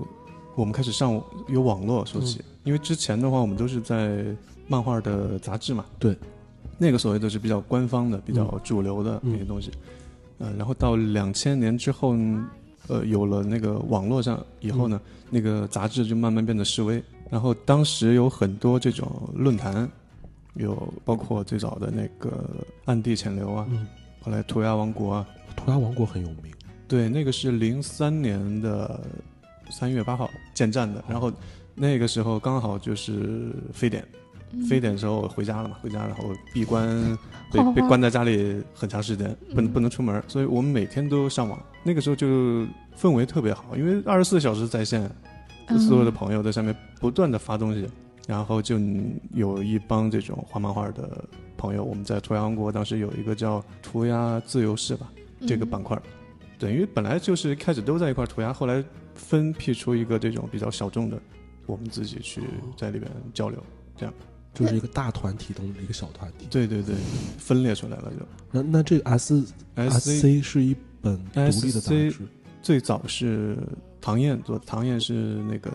[0.55, 4.25] 我们开始上有网络说起，因为之前的话我们都是在
[4.67, 6.17] 漫画的杂志嘛，对，
[6.79, 9.71] 那个所谓的是比较官方的、比较嗯主流的嗯那些东西，
[10.39, 12.15] 呃，然后到两千年之后，
[12.89, 19.91] 呃，有了那个网络上以后呢，那个杂志就慢慢变得示威，然后当时有很多这种论坛，
[20.55, 22.45] 有包括最早的那个
[22.85, 23.87] 暗地潜流啊，嗯，
[24.21, 25.27] 后来涂鸦王国啊。
[25.57, 26.55] 涂鸦王国很有名，
[26.87, 29.03] 对，那个是零三年的
[29.71, 31.33] 三月八号建站的，然后
[31.75, 34.07] 那个时候刚好就是非典，
[34.53, 34.63] 嗯。
[34.65, 36.87] 非典的时候我回家了嘛，回家然后闭关，
[37.53, 39.73] 被被关在家里很长时间，不能嗯。
[39.73, 41.59] 不能出门，所以我们每天都上网。
[41.83, 42.27] 那个时候就
[42.99, 45.11] 氛围特别好，因为二十四小时在线，
[45.89, 47.89] 所有的嗯朋友在上面不断的发东西，
[48.27, 48.79] 然后就
[49.33, 51.25] 有一帮这种画漫画的
[51.57, 55.11] 朋友，我们在涂鸦王国当时有一个叫涂鸦自由室吧，
[55.47, 55.69] 这个嗯。
[55.71, 56.03] 板块儿，
[56.59, 58.85] 对，因为本来就是开始都在一块涂鸦，后来
[59.21, 61.21] 分辟出一个这种比较小众的，
[61.67, 62.41] 我们自己去
[62.77, 63.63] 在里边交流，
[63.97, 64.13] 这样。
[64.53, 66.49] 就是一个大团体中的一个小团体。
[66.51, 66.97] 对对对，
[67.39, 68.27] 分裂出来了就。
[68.51, 69.45] 那那这个 S
[69.77, 72.15] S C C 是一本独立的杂志，
[72.61, 73.57] 最早是
[74.01, 75.15] 唐燕做，唐燕是
[75.49, 75.71] 那个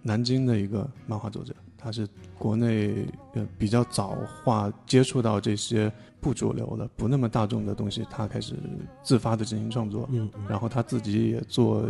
[0.00, 1.52] 南京的一个漫画作者，
[1.84, 2.08] 他是
[2.38, 8.54] 国内呃比较早画接触到这些不主流的、不那么大众的东西，他开始
[9.02, 10.08] 自发的进行创作。
[10.10, 11.86] 嗯，嗯然后他自己也做，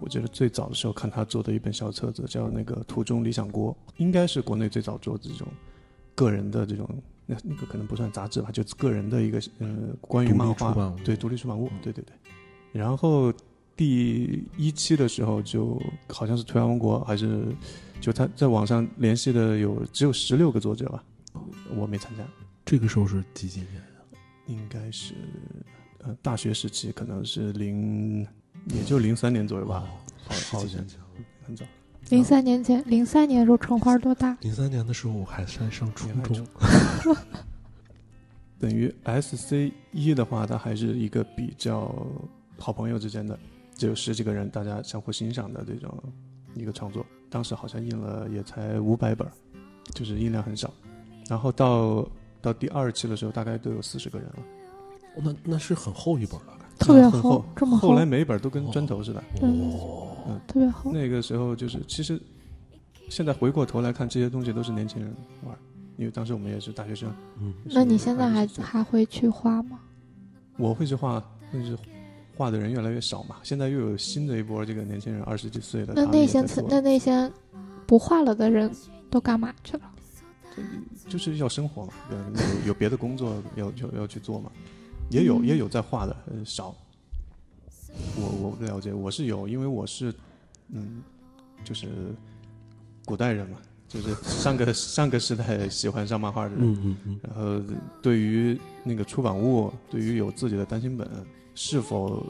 [0.00, 5.46] 我觉得最早的时候看他做的一本小册子叫那个《途中理想国》，应该是国内最早做这种
[6.16, 6.88] 个人的这种
[7.24, 9.68] 那那个可能不算杂志吧，就个人的一个呃
[10.00, 12.12] 关于漫画对独立出版物嗯，对对对。
[12.72, 13.32] 然后
[13.76, 17.46] 第一期的时候就好像是图亚王国还是
[18.00, 21.04] 就他在网上联系的有只有十六个作者吧，
[21.74, 22.22] 我没参加，
[22.64, 23.82] 这个时候是几几年呀？
[24.46, 25.14] 应该是
[25.98, 28.26] 呃大学时期，可能是零
[28.66, 29.84] 也就零三年左右吧，
[30.24, 31.06] 好好像几年前了。
[31.44, 31.64] 很早。
[32.10, 34.36] 零三年前，零三年的时候橙花多大？
[34.40, 36.46] 零三年的时候，我还在上初中。
[38.60, 41.92] 等于 S C 一的话，它还是一个比较
[42.58, 43.36] 好朋友之间的，
[43.74, 46.00] 只有十几个人，大家相互欣赏的这种
[46.54, 47.04] 一个创作。
[47.28, 49.26] 当时好像印了也才五百本，
[49.94, 50.72] 就是印量很少。
[51.28, 52.08] 然后到
[52.40, 54.34] 到第二期的时候，大概都有四十个人了，
[55.16, 59.20] 哦那那是很厚一本了，特别厚，这么厚后来，每一本都跟砖头似的。
[59.34, 59.40] 觉。
[59.42, 59.72] 嗯
[60.28, 60.92] 哦，特别厚。
[60.92, 62.20] 那个时候就是，其实
[63.08, 65.14] 现在回过头来看，这些东西都是年轻人
[65.44, 65.56] 玩，
[65.96, 67.12] 因为当时我们也是大学生。
[67.40, 69.78] 嗯，那你现在还还会去画吗？
[70.56, 71.22] 我会去画，
[71.52, 71.76] 但是
[72.36, 73.36] 画的人越来越少嘛。
[73.42, 77.30] 现在又有新的一波这个年轻人，二十几岁的，那那些那那些
[77.86, 78.70] 不画了的人
[79.10, 79.82] 都干嘛去了？
[81.08, 84.50] 就是要生活嘛，有有有别的工作要要要去做嘛。
[85.10, 86.74] 也有、嗯也有在画的，呃，少。
[88.18, 90.12] 我我不了解，我是有，因为我是
[90.68, 91.02] 嗯，
[91.64, 91.88] 就是
[93.04, 96.58] 古代人嘛，就是上个上个时代喜欢上漫画的人。
[96.60, 97.62] 嗯嗯嗯，然后
[98.02, 101.08] 对于那个出版物，对于有自己的单行本，
[101.56, 102.24] 是否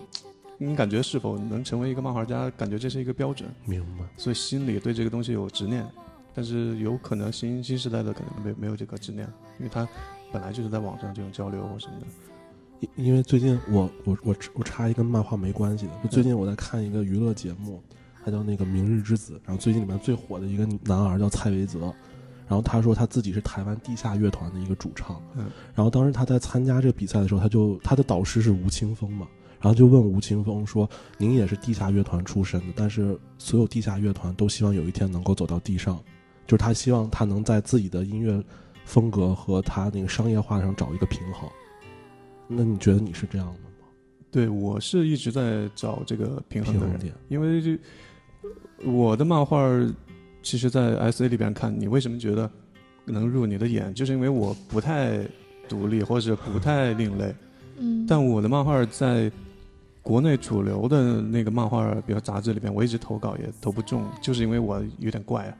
[0.56, 4.04] 你感觉是否能成为一个漫画家，感觉这是一个标准，明白。
[4.16, 5.86] 所以心里对这个东西有执念。
[6.38, 9.26] 但是有可能新新时代的可能没没有这个执念，
[9.58, 9.88] 因为他
[10.30, 12.06] 本来就是在网上这种交流或什么的。
[12.80, 17.82] 因因为最近我我我我插一个跟漫画没关系的，就最近我在看一个娱乐节目，
[18.22, 21.90] 它叫那个《明日之子》，然后最近里面最火的一个男儿叫蔡维泽，
[22.48, 29.26] 然后他说他自己是台湾地下乐团的一个主唱，嗯然后当时他在参加这个比赛的时候，他就他的导师是吴青峰嘛，
[29.60, 30.88] 然后就问吴青峰说
[31.18, 35.98] ：“您也是地下乐团出身的，但是所有地下乐团都希望有一天能够走到地上，
[36.46, 38.42] 就是他希望他能在自己的音乐
[38.84, 41.48] 风格和他那个商业化上找一个平衡。
[42.46, 43.58] 那你觉得你是这样的吗？
[44.30, 47.78] 对我是一直在找这个平衡点，因为这
[48.84, 49.90] 我的漫画儿，
[50.46, 52.48] 其实，在 S A 里边看，你为什么觉得
[53.04, 55.26] 能入你的眼，就是因为我不太
[55.68, 57.34] 独立或者不太另类。
[57.78, 59.28] 嗯，但我的漫画在
[60.02, 65.52] 国内主流的那个漫画，比如杂志里边，我一直投稿也投不中，就是因为我有点怪啊，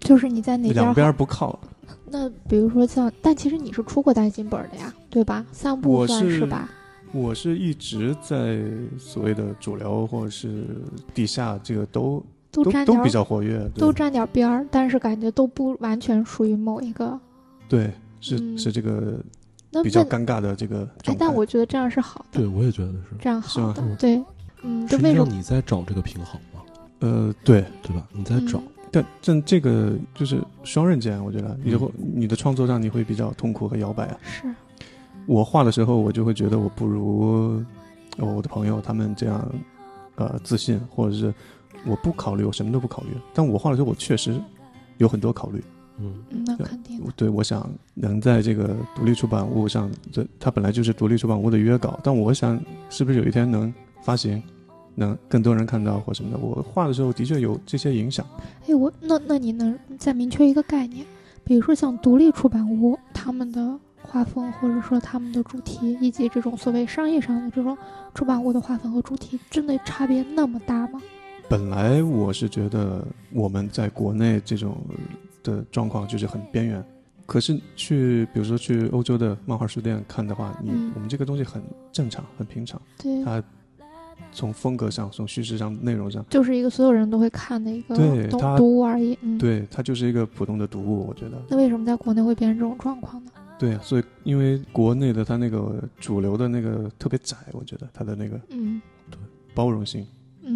[0.00, 1.58] 就是你在哪两边不靠。
[2.04, 5.46] 那比如说像，但其实你是出过单行本的呀，对吧？
[5.50, 6.68] 三部我算是吧？
[7.12, 8.60] 我是一直在
[8.98, 10.66] 所谓的主流或者是
[11.14, 12.22] 地下，这个都
[12.52, 17.18] 都都比较活跃，都沾点边儿，但是感觉都不完全属于某一个。
[17.68, 19.18] 对，是、嗯是这个
[19.82, 21.16] 比较尴尬的这个哎状，态。
[21.20, 23.16] 但我觉得这样是好的，对我也觉得是。
[23.20, 24.22] 这样好的嗯，对，
[24.62, 25.32] 嗯，就为什么？
[25.32, 26.60] 你在找这个平衡吗，
[27.00, 28.06] 呃，对，对吧？
[28.12, 34.18] 你在找，嗯但但这个就是双刃剑，我觉得以后你的创作上你会比较痛苦和摇摆啊。
[34.24, 34.52] 是，
[35.26, 37.64] 我画的时候，我就会觉得我不如
[38.16, 39.48] 呃我的朋友他们这样
[40.16, 41.32] 呃自信，或者是
[41.86, 43.08] 我不考虑，我什么都不考虑。
[43.34, 44.40] 但我画的时候，我确实
[44.98, 45.62] 有很多考虑。
[45.98, 47.00] 嗯嗯，那肯定。
[47.14, 52.58] 对，我想能在这个独立出版物上，这它本来就是独立出版物的约稿，但我想
[52.88, 53.72] 是不是有一天能
[54.02, 54.42] 发行，
[54.94, 56.38] 能更多人看到或什么的。
[56.38, 58.24] 我画的时候的确有这些影响。
[58.66, 61.04] 哎，我那那你能再明确一个概念？
[61.44, 67.76] 比如说像独立出版物，他们的画风，或者说他们的主题，以及这种所谓商业上的这种
[68.14, 71.00] 出版物的画风和主题，真的差别那么大吗？
[71.50, 74.78] 本来我是觉得我们在国内这种
[75.42, 76.84] 的状况就是很边缘，
[77.26, 83.42] 可是去比如说去欧洲的漫画书店看的话，你、嗯我们这个东西很正常、很平常，对，它
[84.30, 89.18] 从风格上、从叙事上、内容上，就是一个所有人都会看的一个读对它读物而已。
[89.22, 89.36] 嗯，。
[89.36, 91.42] 对它就是一个普通的读物，我觉得。
[91.48, 93.32] 那为什么在国内会变成这种状况呢？
[93.58, 98.80] 对，所以因为国内的它那个主流的那个特别窄，我觉得它的那个嗯
[99.52, 100.06] 包容性，嗯。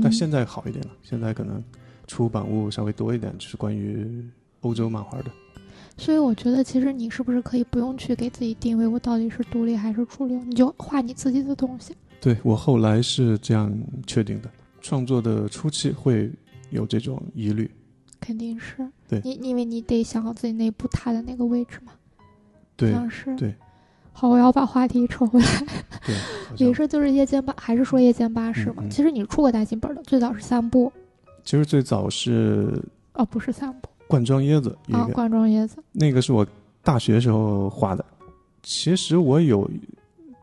[0.03, 1.62] 但现在好一点了，现在可能
[2.07, 4.24] 出版物稍微多一点，就是关于
[4.61, 5.26] 欧洲漫画的。
[5.97, 11.95] 所以我觉得，其实你是不是可以不用去给自己定位我到底是独立还是主流，你就画你自己的东西。
[12.20, 13.72] 对我后来是这样
[14.07, 16.32] 确定的，创作的初期会
[16.70, 17.70] 有这种疑虑，
[18.18, 21.93] 肯定是对你，因为你得想好自己内部踏的那个位置嘛。
[22.76, 23.55] 对像是对
[24.16, 25.46] 好，我要把话题扯回来。
[26.06, 26.16] 对，
[26.56, 28.76] 也是就是夜间巴，还是说夜间巴士嘛？
[28.78, 30.90] 嗯嗯其实你出过单行本的，最早是三部，
[31.44, 32.80] 其实最早是
[33.14, 35.82] 哦，不是三部罐装椰子啊，罐装椰子。
[35.92, 36.46] 那个是我
[36.82, 38.04] 大学时候画的。
[38.62, 39.68] 其实我有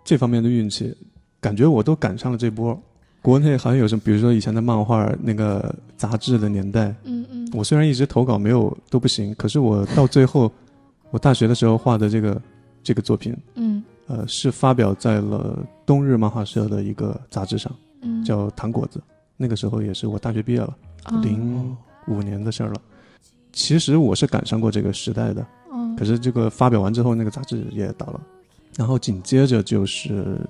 [0.03, 0.93] 这方面的运气，
[1.39, 2.77] 感觉我都赶上了这波。
[3.21, 10.51] 国内好像有什么，比如说以前的漫画那个杂志的年代，嗯嗯，我虽然一直投稿没有都不行，可是我到最后，
[11.11, 12.39] 我大学的时候画的这个
[12.83, 13.83] 这个作品，嗯。
[14.07, 18.99] 呃，是发表在了冬日漫画社的一个杂志上，嗯，叫《糖果子》。
[19.37, 21.77] 那个时候也是我大学毕业了，啊零
[22.07, 22.81] 五年的事儿了。
[23.53, 28.19] 其实我是赶上过这个时代的，嗯可是这个发表完之后，那个杂志也倒了，
[28.75, 30.41] 然后紧接着就是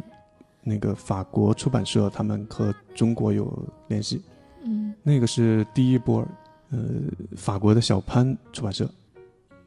[0.64, 3.48] 那个法国出版社，他们和中国有
[3.90, 4.24] 联系，
[4.64, 4.92] 嗯。
[5.04, 6.28] 那个是第一波，
[6.72, 6.80] 呃，
[7.36, 8.90] 法国的小潘出版社，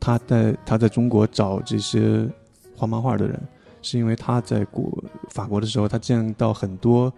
[0.01, 2.29] 他在他在中国找这些
[2.77, 3.41] 画漫画的人，
[3.83, 7.13] 是因为他在国法国的时候，他见到很多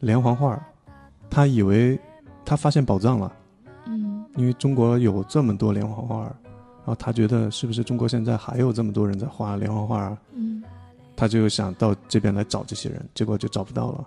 [0.00, 0.60] 连环画，
[1.30, 1.98] 他以为
[2.44, 3.32] 他发现宝藏了，
[3.86, 4.24] 嗯。
[4.36, 10.00] 因为中国有这么多连环画，然后他觉得是不是中国现在还有这么多人在画连环画？
[10.00, 10.18] 啊？
[10.32, 10.62] 嗯。
[11.16, 14.04] 他就想到这边来找这些人，结果就找不到了，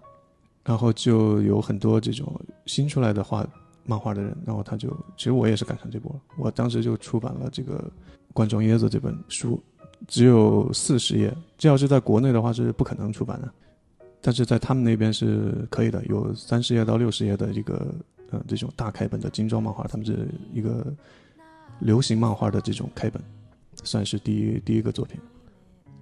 [0.66, 3.48] 然后就有很多这种新出来的画
[3.86, 7.78] 漫画的人，然后他就其实我也是赶上这波，我当时就出版了这个
[8.34, 9.58] 《罐装椰子》这本书，
[10.06, 13.50] 只有四十页，这要是在国内的话是不可能出版的，
[14.22, 17.88] 但是在他们那边是可以的，有三十页到六十页的一个
[18.32, 20.86] 呃这种大开本的精装漫画，他们是一个
[21.80, 23.22] 流行漫画的这种开本，
[23.84, 25.20] 算是第一第一个作品。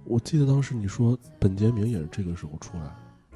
[0.04, 2.84] 我记得当时你说本杰明也是这个时候出来，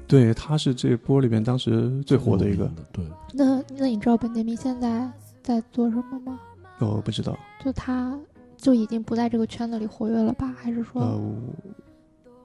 [0.07, 5.11] 对，他是这波里边当时最火的一个对，那那你知道本杰明现在
[5.43, 6.39] 在做什么吗？
[6.79, 7.37] 哦，不知道。
[7.63, 8.17] 就他
[8.61, 10.53] 就已经不在这个圈子里活跃了吧？
[10.55, 11.17] 还是说呃，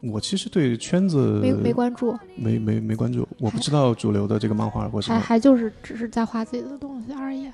[0.01, 2.17] 我我其实对圈子没没关注？
[2.35, 5.14] 没没没关注，我不知道主流的这个漫画或什么。
[5.14, 7.47] 还还就是只是在画自己的东西而已。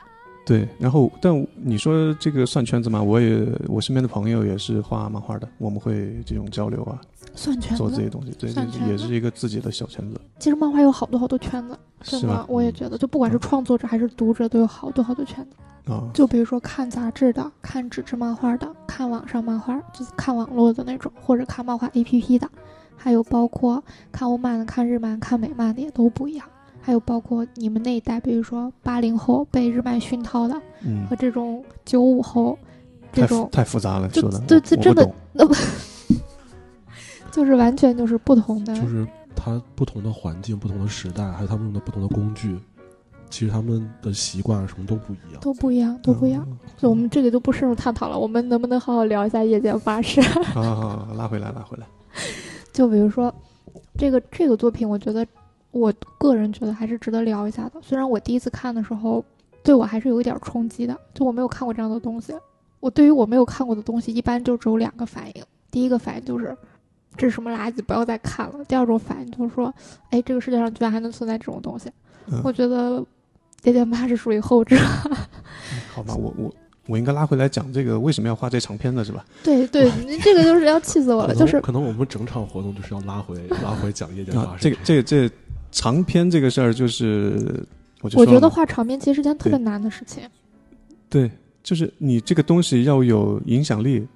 [0.44, 3.02] 对，然后但你说这个算圈子吗？
[3.02, 7.00] 我也我身边的朋友也是画漫画的，我们会这种交流啊，
[7.34, 12.44] 算圈子，做这些东西，对，这算也是一个自己的小圈子，其实漫画有好多好多圈子，真的是吗，？
[12.48, 15.92] 我也觉得，就不管是创作者还是读者，都有好多好多圈子。
[15.92, 22.48] 啊，就比如说看杂志的、看纸质漫画的、看网上漫画，就是看网络的那种，或者看漫画 APP 的，
[22.96, 26.46] 还有包括看欧漫的、看日漫、看美漫的也都不一样。
[26.80, 30.54] 还有包括你们那一代，比如说八零后被日漫熏陶的，
[30.84, 32.58] 嗯和，这种九五后
[33.12, 35.08] 这太复种，太复杂了，就说的，对这真的。
[35.32, 35.54] 那不
[37.32, 39.04] 就是完全就是不同的，就是
[39.34, 42.56] 它不同的环境、不同的时代，还有他们用的不同的工具，
[43.30, 45.40] 其实他们的习惯什么都不一样。
[45.40, 46.46] 都不一样，都不一样。
[46.48, 50.20] 嗯所以我们这里都不深入探讨了，我们能不能好好聊一下夜间巴士？
[50.52, 50.76] 好好
[51.06, 51.86] 好，拉回来，拉回来。
[52.72, 53.32] 就比如说，
[53.96, 55.26] 这个这个作品，我觉得
[55.70, 57.72] 我个人觉得还是值得聊一下的。
[57.80, 59.24] 虽然我第一次看的时候，
[59.62, 62.34] 对我还是有一点冲击的，就我没有看过这样的东西。
[62.80, 65.42] 我对于我没有看过的东西，一般就只有两个反应。
[65.70, 66.56] 第一个反应就是
[67.16, 68.64] 这是什么垃圾，不要再看了。
[68.66, 69.72] 第二种反应就是说，
[70.10, 71.90] 哎，这个世界上居然还能存在这种东西。
[72.28, 73.04] 嗯我觉得
[73.64, 74.76] 夜间巴士属于后者。
[75.92, 76.54] 好吧，我我
[76.86, 79.24] 我应该拉回来讲这个为什么要画这长篇的是吧？
[79.42, 84.62] 对对，您这个就是要气死我了，就是可能我们整场活动就是要拉回拉回讲夜间啊巴，士。
[84.62, 85.34] 这个这个这个
[85.70, 87.64] 长篇这个事儿就是，
[88.00, 90.22] 我就我觉得画长篇其实是件特别难的事情。
[91.08, 91.30] 对，
[91.62, 94.06] 就是你这个东西要有影响力，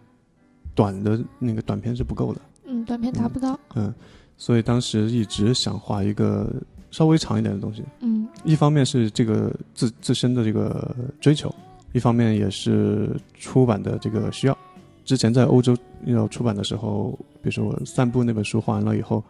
[0.75, 2.41] 短的那个短片是不够的。
[2.67, 3.59] 嗯，短片达不到。
[3.75, 3.93] 嗯，
[4.37, 6.53] 所以当时一直想画一个
[6.91, 7.83] 稍微长一点的东西。
[8.01, 11.53] 嗯一方面是这个自自身的这个追求，
[11.93, 14.57] 一方面也是出版的这个需要。
[15.05, 19.23] 之前在欧洲要出版的时候，比如说我散步那本书画完了以后，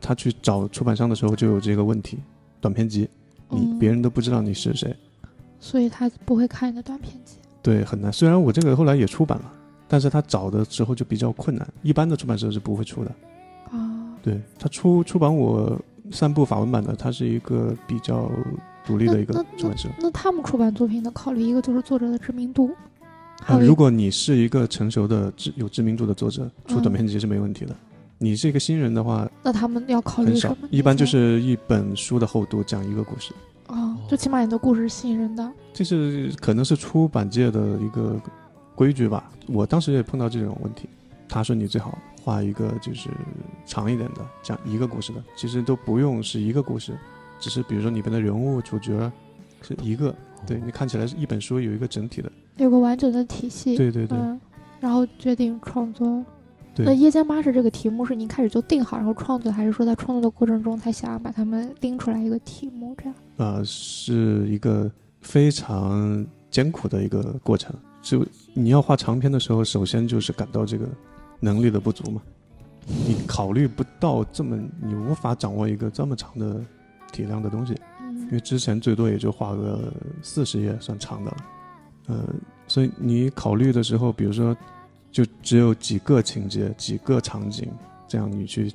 [0.00, 2.18] 他去找出版商的时候就有这个问题，
[2.60, 3.08] 短片集，
[3.50, 4.94] 你嗯别人都不知道你是谁，
[5.60, 7.36] 所以他不会看你的短片集。
[7.62, 8.12] 对，很难。
[8.12, 9.52] 虽然我这个后来也出版了，
[9.88, 13.10] 但是他找的时候就比较困难，一般的出版社是不会出的。
[13.70, 15.76] 啊，对他出出版我
[16.12, 18.30] 三部法文版的，他是一个比较
[18.84, 19.88] 独立的一个那出版社。
[19.98, 22.70] 那他们出版作品的考虑，一个就是作者的知名度，
[23.46, 27.74] 啊，如果你是一个成熟的知有知名度的作者，出短嗯篇集是没问题的。
[28.20, 33.32] 你是一个新人的话，那他们要考虑很少什么？，一般就是一本书的厚度讲一个故事，
[33.68, 35.52] 啊，最起码你的故事是吸引人的。
[35.72, 38.20] 这是可能是出版界的一个
[38.78, 39.28] 规矩吧。
[39.48, 40.88] 我当时也碰到这种问题，
[41.28, 43.10] 他说你最好画一个就是
[43.66, 46.96] 长一点的，讲一个故事的，其实都不用是一个故事，
[47.40, 49.10] 只是比如说里边的人物主角
[49.62, 50.14] 是一个，
[50.46, 53.76] 对你看起来是一本书有一个整体的，有个完整的体系。
[53.76, 54.40] 对对对嗯，
[54.78, 56.24] 然后决定创作。
[56.76, 63.14] 那夜间巴士这个题目是你一开始就定好，然后创作，还是说在创作的过程中才想要把它们拎出来一个题目这样？
[63.38, 64.88] 呃，是一个
[65.20, 67.74] 非常艰苦的一个过程。
[68.08, 70.88] 就你要画长篇的时候，首先就是感到这个
[71.40, 72.22] 能力的不足嘛，
[72.86, 76.58] 你考虑不到这么，你无法掌握一个这么长的
[77.12, 79.92] 体量的东西，因为嗯之前最多也就画个
[80.22, 81.36] 四十页算长的了，
[82.06, 82.34] 呃，
[82.66, 84.56] 所以你考虑的时候，比如说
[85.12, 87.68] 就只有几个情节、几个场景，
[88.06, 88.72] 这样你去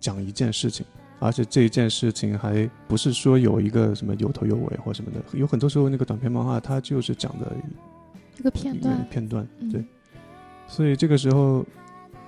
[0.00, 0.84] 讲一件事情，
[1.20, 7.46] 而且这一件事情还不是说有一个什么有头有尾或什么的，有很多时候那个短篇漫画它就是讲的
[8.38, 9.06] 一个片段。
[9.10, 9.84] 片段，嗯对，
[10.66, 11.64] 所以这个时候，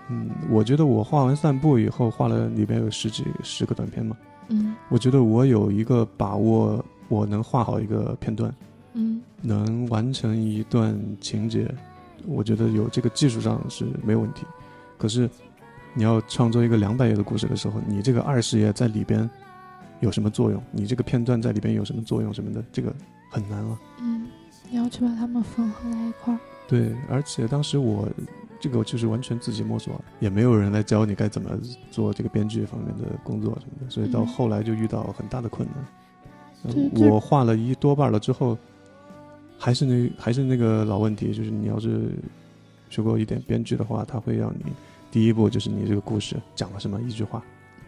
[0.09, 4.17] 嗯，我觉得我画完散步以后，画了里边有十几十个短片嘛，
[4.49, 8.55] 嗯我觉得我有一个把握，我能画好一个片段，
[8.93, 11.73] 嗯能完成一段情节，
[12.27, 14.45] 我觉得有这个技术上是没有问题。
[14.97, 15.29] 可是
[15.93, 19.29] 你要创作一个两百页的故事的时候，你这个二十页在里边
[20.01, 20.63] 有什么作用？
[20.71, 22.95] 你这个片段在里边有什么作用什么的，这个
[23.31, 23.79] 很难啊。
[24.01, 24.14] 嗯，
[24.75, 26.41] 你要去把它们缝合在一块儿。
[26.67, 28.09] 对，而且当时我
[28.59, 31.49] 这个就是完全自己摸索，也没有人来教你该怎么
[31.93, 37.09] 做这个编剧方面的工作什么的，所以到嗯后来就遇到很大的困难。
[37.09, 38.59] 我画了一多半了之后，
[39.57, 42.11] 还是那还是那个老问题，就是你要是
[42.91, 44.73] 学过一点编剧的话，他会让你
[45.09, 47.41] 第一步就是你这个故事讲了什么一句话。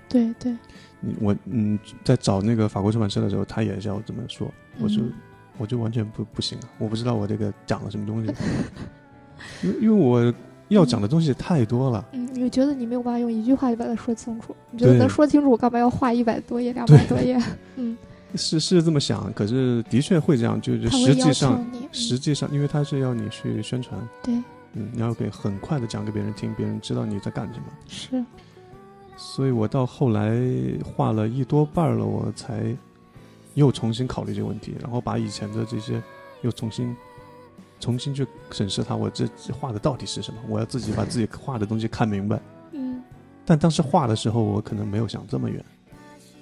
[0.09, 0.57] 对对，
[1.01, 5.13] 你我嗯，在找那个法国出版社的时候，他也是要这么说，我说嗯
[5.59, 8.33] 我就完全不不行啊，我不知道我这个讲了什么东西，
[9.63, 10.33] 因为因为我
[10.69, 12.05] 要讲的东西太多了。
[12.13, 14.55] 嗯，你觉得你没有办法用一句话就把它说清楚？
[14.71, 17.41] 你觉得对能说清楚，我干嘛要画一百多页、两百多页？
[17.77, 17.97] 嗯，
[18.35, 24.35] 是是这么想，可是的确会这样，就是实际上实际上，因为他是要你去宣传，对，
[24.75, 27.67] 嗯，你要给很快的讲给别人听，别人知道你在干什么。
[27.87, 28.25] 是，
[29.17, 30.37] 所以我到后来
[30.85, 32.77] 画了一多半了，我才
[33.57, 36.01] 又重新考虑这个问题，然后把以前的这些
[36.43, 36.95] 又重新
[37.81, 40.39] 重新去审视它，我这这画的到底是什么？
[40.47, 42.41] 我要自己把自己画的东西看明白。
[42.73, 43.03] 嗯
[43.45, 45.65] 但当时画的时候，我可能没有想这么远。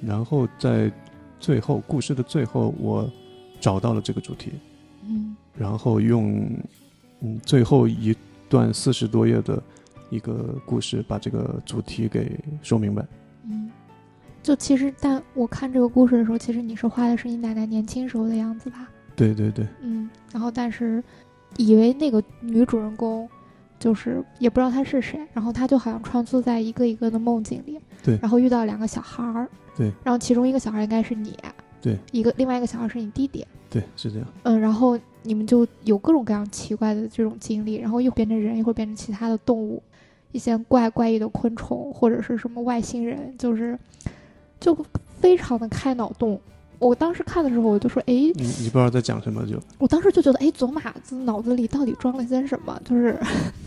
[0.00, 0.90] 然后在
[1.38, 3.08] 最后故事的最后，我
[3.60, 4.52] 找到了这个主题，
[5.06, 6.50] 嗯然后用
[7.20, 8.16] 嗯最后一
[8.48, 9.62] 段四十多页的
[10.10, 13.06] 一个故事，把这个主题给说明白。
[13.44, 13.70] 嗯。
[14.44, 18.86] 就其实，但我看这个故事的时候，其实你是画的是你奶奶年轻时候的样子吧？
[19.16, 21.02] 对对对，嗯，然后但是
[21.56, 23.26] 以为那个女主人公
[23.78, 31.34] 就是也不知道她是谁，然后她就好像穿梭在一个一个的梦境里，对然后遇到两个小孩儿，对，然后其中一个小孩应该是你，
[31.80, 34.28] 对，一个另外一个小孩是你弟弟，对，是这样。
[34.42, 39.82] 嗯，然后你们就有各种各样奇怪的这种经历，然后又变成人，一会儿变成其他的动物，
[40.32, 43.78] 一些怪怪异的昆虫或者是什么外星人，就是
[44.64, 44.74] 就
[45.20, 46.40] 非常的开脑洞。
[46.78, 52.80] 我当时看的时候，我就说，哎，你你不知道在讲什么就，我当时就觉得，哎，走马子脑子里到底装了些什么？
[52.82, 53.18] 就是，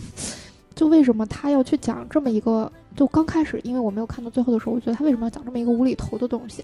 [0.73, 2.71] 就为什么他要去讲这么一个？
[2.95, 6.63] 就刚开始，因为我没有看到最后的时候，我觉得他为什么要讲这么一个无厘头的东西？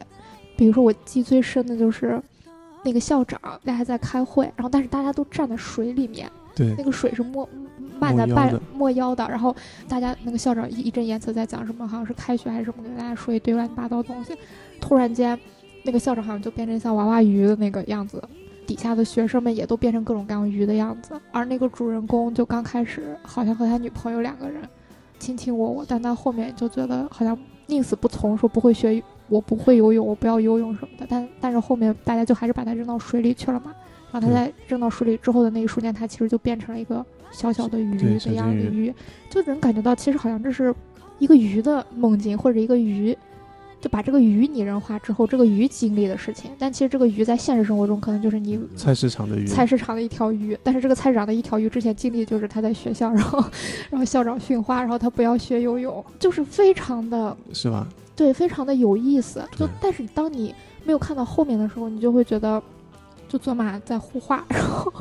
[0.58, 2.20] 比如说，我记最深的就是
[2.84, 7.48] 那个校长，大家在开会，然后但是大家都站在水里面，对那个水是没
[8.00, 9.56] 漫在半没腰的然后
[9.88, 14.36] 大家那个校长一义正言辞在讲什么，好像是开学还是什么，给大家说一堆乱七八糟的东西。
[14.82, 15.40] 突然间，
[15.84, 18.22] 那个校长好像就变成像娃娃鱼的那个样子，
[18.68, 21.20] 底下的学生们也都变成各种各样鱼的样子。
[21.32, 24.62] 而那个主人公就刚开始好像和他女朋友两个人
[25.20, 27.38] 卿卿我我，但到后面就觉得好像
[27.68, 31.06] 宁死不从，说不会学，我不会游泳，我不要游泳什么的。
[31.10, 33.74] 但但是后面大家就还是把他扔到水里去了嘛。
[34.12, 37.04] 然后他在扔到水里之后的那一瞬间，他其实就变成了一个
[37.34, 38.94] 小小的鱼对的样的鱼，
[39.30, 40.74] 就能感觉到其实好像这是
[41.20, 43.18] 一个鱼的梦境，或者一个鱼，
[43.82, 46.52] 就把这个鱼拟人化之后，这个鱼经历的事情。
[46.58, 53.44] 但其实这个鱼在现实生活中可能就是你菜市场的鱼，菜市场的一条鱼，但是这个菜市场的一条鱼之前经历就是他在学校，然后
[53.90, 57.88] 然后校长训话，然后他不要学游泳，就是非常的是吧？
[58.16, 59.44] 对，非常的有意思。
[59.58, 60.54] 就但是当你
[60.86, 62.62] 没有看到后面的时候，你就会觉得，
[63.34, 64.94] 就做马在互画，然后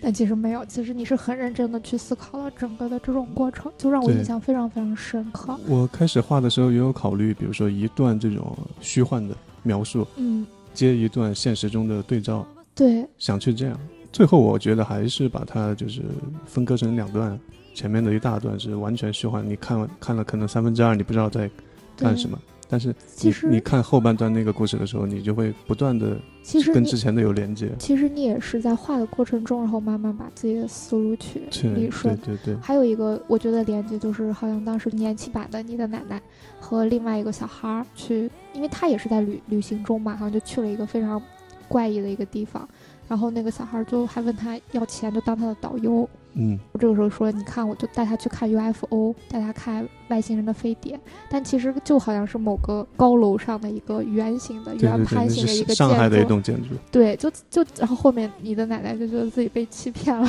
[0.00, 5.54] 但其实没有，其实你是很认真的去思考了整个的这种过程，就让我印象非常非常深刻。
[5.68, 13.78] 我开始画的时候也有考虑，比如说一段这种虚幻的描述，嗯，接一段现实中的对照，对想去这样。
[14.10, 16.00] 最后我觉得还是把它就是
[16.46, 17.38] 分割成两段，
[17.74, 21.50] 前面的一大段是完全虚幻，你看完看了可能三分之二，你不知道在
[21.98, 22.38] 干什么。
[22.68, 27.70] 但是其实你看后半段那个故事的时候，你就会不断的其实跟之前的有连接。
[27.78, 31.42] 其实你也是在画的过程中，然后慢慢把自己的思路去
[31.74, 32.16] 理顺。
[32.18, 36.20] 对对，还有一个我觉得连接就是，好像当时年轻版的你的奶奶
[36.58, 41.20] 和另外一个小孩儿去，因为他也是在旅旅行中嘛，好像就去了一个非常
[41.68, 42.68] 怪异的一个地方，
[43.14, 46.08] 然后那个小孩就还问他要钱，就当他的导游。
[46.32, 50.98] 嗯，我这个时候说，你看，我就带他去看 UFO，带他看外星人的飞碟，
[51.30, 56.28] 但其实就好像是某个高楼上的一个圆形的、圆盘形的一个是上海的一建筑。
[56.28, 56.70] 栋建筑。
[56.90, 60.28] 对，就就然后后面你的奶奶就觉得自己被欺骗了，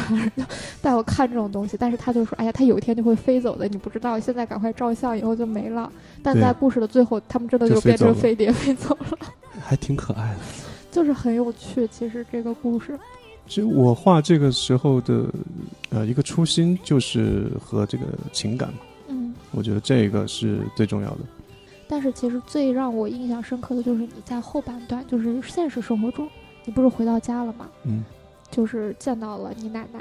[0.80, 5.92] 带我看这种东西，但是他就说，哎呀，他有一天就会飞走的，你不知道，现在赶快照相，以后就没了。
[6.22, 9.18] 但在故事的最后，他们真的就就变成飞碟 飞走了，
[9.60, 10.40] 还挺可爱的。
[10.96, 11.86] 就是很有趣。
[11.90, 12.98] 其实这个故事，
[13.48, 15.26] 其实我画这个时候的
[15.90, 18.80] 呃一个初心就是和这个情感嘛，
[19.10, 21.20] 嗯，我觉得这个是最重要的。
[21.86, 26.30] 但是其实最让我印象深刻的就是你在后半段，就是现实生活中，
[26.64, 27.70] 你不是回到家了吗？
[27.84, 28.06] 嗯，
[28.50, 30.00] 就是见到了你奶奶，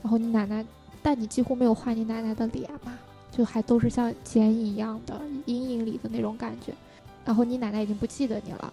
[0.00, 0.64] 然后你奶奶，
[1.02, 2.96] 但你几乎没有画你奶奶的脸嘛，
[3.32, 6.72] 就还都是像剪影一样的阴影里的那种感觉。
[7.24, 8.72] 然后你奶奶已经不记得你了，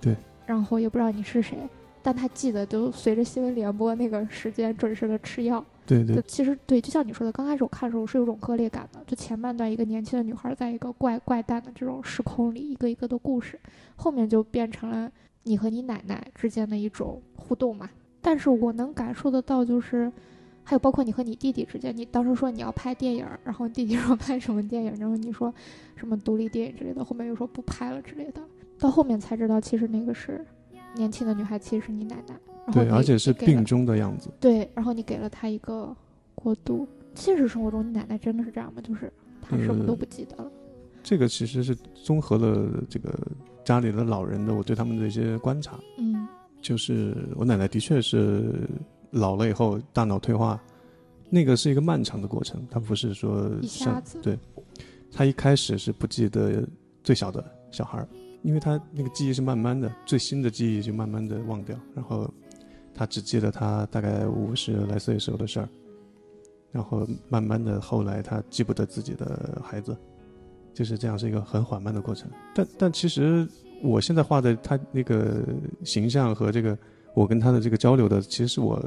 [0.00, 0.16] 对，
[0.46, 1.58] 然后也不知道你是谁，
[2.02, 5.64] 但他记得就随着新闻联播那个时间准时的吃药。
[5.84, 9.02] 对对就其实对，就像你说的，刚开始我看的时候是有种割裂感的。
[9.04, 13.58] 就前半段一个年轻的女孩在一个怪怪诞的这种时空里，一个一个的故事，
[13.96, 15.10] 后面就变成了
[15.42, 17.90] 你和你奶奶之间的一种互动嘛。
[18.20, 20.10] 但是我能感受得到，就是
[20.62, 25.52] 还有包括你和你弟弟之间，你当时说你要拍电影儿，然后弟弟说拍什么电影，然后你说
[25.96, 28.40] 什么独立电影之类的，后面又说不拍了之类的，
[28.82, 30.44] 到后面才知道其实那个是
[30.96, 32.34] 年轻的女孩，其实是你奶奶。
[32.66, 34.28] 然后对，而且是病中的样子。
[34.40, 35.96] 对，然后你给了她一个
[36.34, 36.86] 过渡。
[37.14, 38.82] 现实生活中，你奶奶真的是这样吗？
[38.82, 40.50] 就是她什么都呃不记得了。
[41.00, 43.16] 这个其实是综合了这个
[43.64, 46.26] 家里的老人的我对他们的一些观察，嗯
[46.60, 48.68] 就是我奶奶的确是
[49.10, 50.60] 老了以后大脑退化，
[51.28, 54.38] 那个是一个漫长的过程，她不是说一下像子对，
[55.12, 56.66] 她一开始是不记得
[57.02, 58.08] 最小的小孩儿，
[58.42, 62.28] 因为他那个记忆是慢慢的，最新的记忆就慢慢的忘掉，然后
[62.94, 65.68] 他只记得他大概五十来岁时候的事儿，
[66.70, 69.96] 然后慢慢的后来他记不得自己的孩子，
[70.74, 72.30] 就是这样是一个很缓慢的过程。
[72.54, 73.48] 但但其实
[73.82, 75.44] 我现在画的他那个
[75.84, 76.76] 形象和这个
[77.14, 78.82] 我跟他的这个交流的，其实是我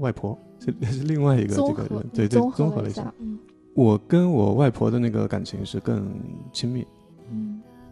[0.00, 3.02] 外婆，是是另外一个这个人，对对，综综合了一下。
[3.02, 3.38] 了一下，嗯
[3.74, 6.10] 我跟我外婆的那个感情是更
[6.50, 6.86] 亲密。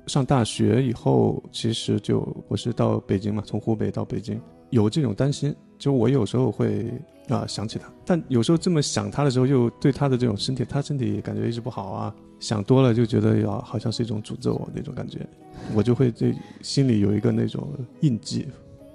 [0.06, 4.40] 上大学以后，其实就我是到北京嘛，从湖北到北京，
[4.70, 6.92] 有这种担心，就我有时候会
[7.28, 15.26] 啊、想起他，但有时候这么想他的时候，又对他的这种身体，他身体感觉一直不好啊，想多了就觉得要，好像是一种诅咒那种感觉，
[15.74, 17.66] 我就会这心里有一个那种
[18.00, 18.46] 印记，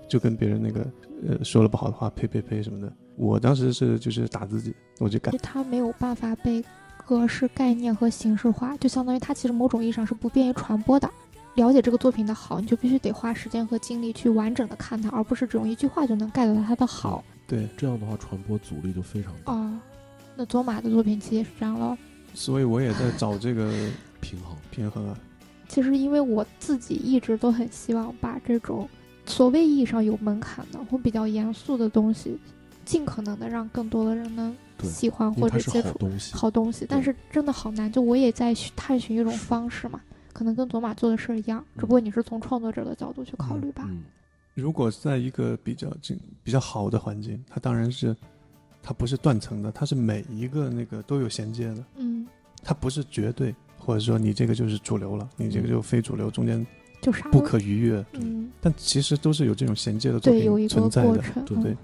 [0.07, 0.87] 就跟别人那个
[1.27, 6.63] 呃说了不好的话，呸呸呸什么的，我当时是就是打自己，我就改就，它没有办法被
[7.09, 11.09] 格式概念和形式化，就相当于它其实某种意义上是不便于传播的。
[11.55, 19.81] 了解这个作品的好，你就必须得花时间和精力去完整的看它，而不是只用一句话就能 get 到它的好对，这样的话传播阻力就非常大，啊。
[20.35, 21.97] 那佐马的作品其实也是这样喽。
[22.35, 23.73] 所以我也在找这个
[24.21, 24.55] 平衡。
[24.69, 25.17] 平衡啊，
[25.67, 28.87] 其实因为我自己一直都很希望把这种
[29.25, 32.37] 所谓意义上有门槛的或比较严肃的东西，
[32.89, 35.89] 尽可能的让更多的人能喜欢或者接触
[36.33, 36.87] 好东西。
[36.89, 40.01] 但是真的好难，就我也在探寻一种方式嘛，
[40.33, 43.85] 可能跟佐玛做的事儿一样，只不过你是从创作者的角度去考虑吧。
[43.87, 44.01] 嗯，
[44.55, 48.15] 如果在一个比较近、比较好的环境，它当然是，
[48.81, 52.25] 它不是断层的，它是每一个那个都有衔接的，嗯，
[52.63, 56.65] 它不是绝对，或者说你这个就是主流了，你这个就非主流，中间
[57.03, 61.77] 就是不可逾越，嗯，但其实都是有这种衔接的作品存在的，过程，对嗯对。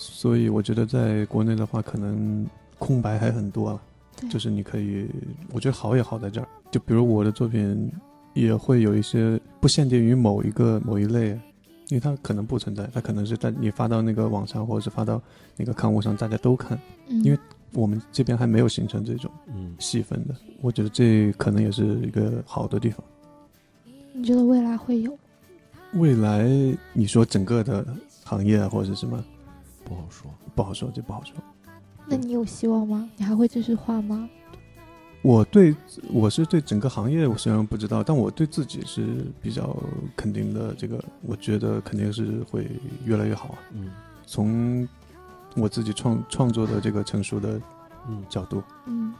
[0.00, 2.46] 所以我觉得在国内的话，可能
[2.78, 3.82] 空白还很多了，
[4.16, 5.06] 对就是你可以，
[5.52, 7.90] 我觉得好也好在这儿，就比如我的作品
[8.32, 11.38] 也会有一些不限定于某一个某一类，
[11.88, 15.20] 因为它可能不存在，它可能是在你发到那个网上或者是发到
[15.56, 16.78] 那个刊物上，大家都看。
[17.08, 17.38] 嗯因为
[17.72, 23.04] 我们这边还没有形成这种嗯，细分的，我觉得这可能也是一个好的地方。
[24.12, 25.16] 你觉得未来会有？
[25.94, 26.48] 未来
[26.92, 27.84] 你说整个的
[28.24, 29.24] 行业啊或者是什么
[29.90, 30.32] 不好说。
[30.54, 31.34] 不好说，这不好说。
[32.06, 33.10] 那你有希望吗？
[33.16, 34.28] 你还会继续画吗？
[35.20, 35.74] 我对
[36.12, 39.76] 我是对整个行业我虽然不知道，但我对自己是比较
[40.16, 40.72] 肯定的。
[40.74, 42.70] 这个我觉得肯定是会
[43.04, 43.58] 越来越好啊。
[43.72, 43.90] 嗯
[44.24, 44.88] 从
[45.56, 47.60] 我自己创创作的这个成熟的
[48.08, 49.12] 嗯，角度，嗯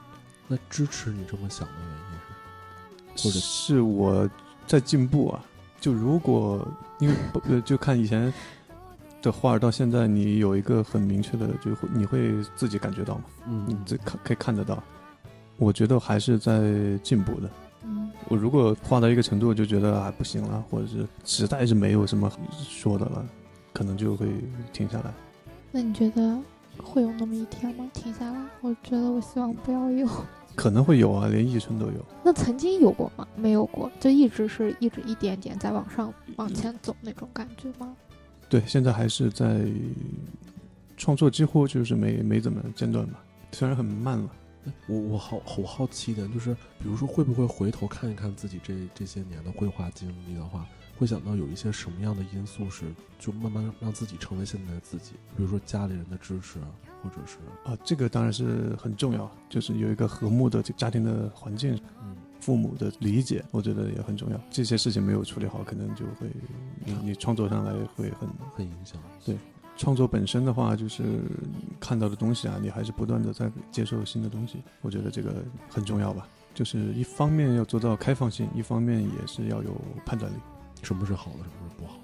[0.47, 3.29] 那支持你这么想的原因是？
[3.29, 4.31] 或者是我
[4.68, 5.45] 在进步啊。
[5.81, 6.66] 就如果
[6.99, 8.33] 因为不呃，就看以前
[9.23, 14.83] 的画到现在，你有一个很明确的，就会你会自己感觉到吗，嗯，你这看可以看得到。
[15.57, 17.51] 我觉得还是在进步的。
[17.85, 23.27] 嗯我如果画到一个程度，就觉得啊不行了，或者是实在是没有什么说的了，
[23.73, 24.27] 可能就会
[24.73, 25.12] 停下来。
[25.73, 26.39] 那你觉得
[26.83, 27.91] 会有那么一天吗？
[27.93, 28.41] 停下来？
[28.61, 30.09] 我觉得我希望不要有。
[30.57, 32.05] 可能会有啊，连一春都有。
[32.25, 33.27] 那曾经有过吗？
[33.37, 37.95] 没有过，就一直是一直一点点在往上往前走那种感觉吗？
[38.51, 39.64] 对，现在还是在
[40.96, 43.22] 创作，几乎就是没没怎么间断吧，
[43.53, 44.30] 虽然很慢了。
[44.86, 50.66] 我我好好好奇一点，就是比如说会不会回头看一看自己这这些年的绘画经历的话，
[50.98, 52.84] 会想到有一些什么样的因素是
[53.18, 56.68] 就慢慢让自己成为现在的自己，比如说家里人的支持啊，
[57.03, 64.41] 或者是啊，这个当然是很重要，就是有一个和睦的家庭的环境，嗯父母的理解，我觉得也很重要。
[64.51, 66.30] 这些事情没有处理好，可能就会
[66.84, 69.01] 你你创作上来会很很影响。
[69.24, 69.36] 对
[69.76, 71.22] 创作本身的话，就是
[71.78, 76.26] 看到的东西啊，你还是不断的在接受新的东西，我觉得这个很重要吧。
[76.53, 79.70] 就是一方面要做到开放性，一方面也是要有
[80.05, 80.36] 判断力。
[80.82, 81.99] 什么是好的，什么是不好？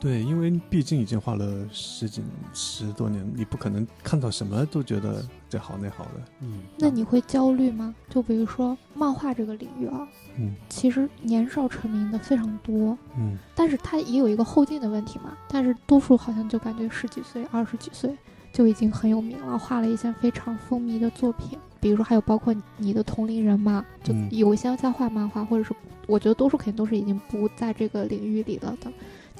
[0.00, 2.22] 对，因为毕竟已经画了十几
[2.54, 6.10] 十多年，你不可能看到什么都觉得这好那好的。
[6.40, 7.94] 嗯，那你会焦虑吗？
[8.08, 15.36] 就比如说漫画这个领域啊，嗯其实年少成名的非常多，嗯但是它也有一个后劲的问题嘛。
[15.50, 18.16] 但是多数好像就感觉十几岁、二十几岁
[18.54, 21.58] 就已经很有名了，画了一些非常风靡的作品。
[21.78, 25.74] 比如说还有包括你的同龄人嘛，就嗯有一些在画漫画，或者是
[26.06, 28.90] 我觉得多数肯定都是已经不在这个领域里了的。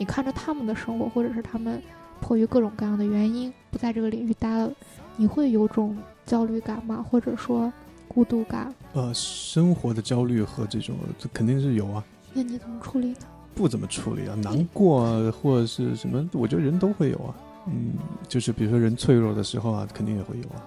[0.00, 1.78] 你看着他们的生活，或者是他们
[2.22, 4.72] 迫于各种各样的原因不在这个领域待了，
[5.14, 5.94] 你会有种
[6.24, 7.04] 焦虑感吗？
[7.10, 7.70] 或者说
[8.08, 8.74] 孤独感？
[8.94, 12.02] 呃，生活的焦虑和这种，这肯定是有啊。
[12.32, 13.16] 那你怎么处理呢？
[13.54, 17.34] 不怎么处理啊，难过啊，或者是什么，我觉得人都会有啊。
[17.66, 17.92] 嗯，
[18.26, 20.64] 就是比如说人脆弱的时候啊，肯定也会有啊，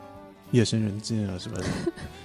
[0.51, 1.65] 夜深人静啊什么的。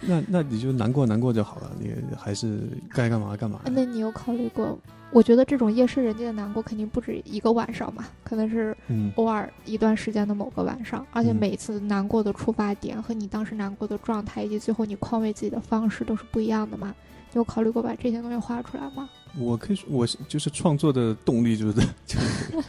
[0.00, 3.60] 那那你就难过难过就好了，你还是该干嘛干嘛。
[3.66, 4.78] 那你有考虑过？
[5.12, 16.94] 我觉得这种夜深人静的难过肯定不止一个晚上嘛，可能是嗯偶尔一段时间的某个晚上，而且嗯每次难过的出发点和你当时难过的状态，以及最后你宽慰自己的方式都是不一样的嘛。
[17.32, 19.08] 你有考虑过把这些东西画出来吗？
[19.36, 21.72] 我可以说，我是就是创作的动力就是
[22.06, 22.62] 就是。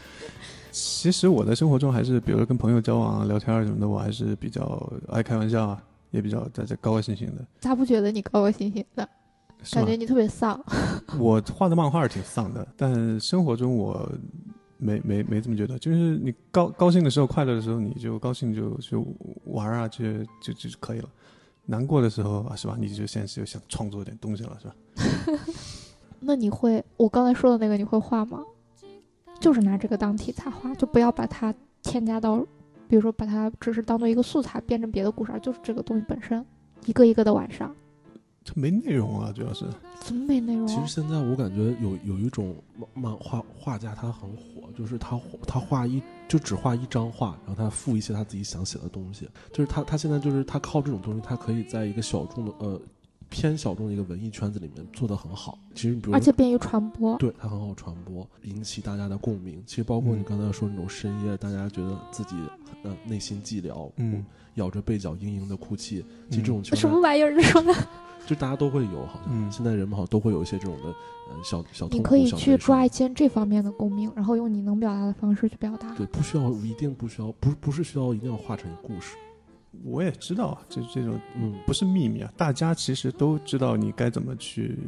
[0.72, 5.82] 其实我在生活中还是，比如说跟朋友交往啊、聊天啊什么的，我还是比较爱开玩笑啊，
[6.12, 7.44] 也比较在在高高兴兴的。
[7.60, 9.08] 他不觉得你高高兴兴的？
[9.72, 10.60] 感觉你特别丧。
[11.18, 14.10] 我画的漫画是挺丧的，但生活中我
[14.76, 15.78] 没没没这么觉得。
[15.78, 19.06] 就是你高高兴的时候、快乐的时候，你就高兴就就
[19.44, 20.04] 玩啊，就
[20.40, 21.08] 就就可以了。
[21.64, 22.76] 难过的时候啊，是吧？
[22.78, 24.74] 你就现在就想创作点东西了，是吧？
[26.18, 28.40] 那你会我刚才说的那个你会画吗？
[29.38, 32.44] 就是拿这个当题材画，就不要把它添加到，
[32.92, 36.44] 比如说把它只是当做一个素材变成别的故事，而就是这个东西本身，
[36.84, 37.74] 一个一个的晚上，
[38.44, 39.64] 它没内容啊，主要是。
[40.02, 40.68] 怎么没内容啊？
[40.68, 52.78] 其实现在我感觉有有一种漫漫画画家他很火，就是他他画一就只画一张画，然后他附一些他自己想写的东西，就是他他现在就是他靠这种东西，他可以在一个小众的呃
[53.32, 55.58] 偏小众的一个文艺圈子里面做得很好。
[55.74, 57.16] 其实比如而且便于传播。
[57.16, 59.62] 对它很好传播，引起大家的共鸣。
[59.66, 62.36] 其实包括你嗯刚才说那种深夜，大家觉得自己
[62.82, 64.24] 呃内心寂寥，嗯，
[64.56, 66.04] 咬着被角嘤嘤的哭泣。
[66.28, 67.32] 其实这种情什么，玩意儿？
[67.34, 67.72] 你说的？
[68.24, 71.88] 就大家都会有，好像、嗯现在人们好像都会有一些这种的呃小小。
[71.88, 75.92] 你可以去抓一些这方面的共鸣，然后用你能表达的方式去表达。
[75.94, 79.16] 对，不需要一定不需要，不不是需要一定要画成故事。
[79.84, 84.78] 我也知道啊，这这种嗯，不是秘密啊，大家其实都知道你该怎么去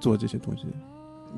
[0.00, 0.64] 做这些东西。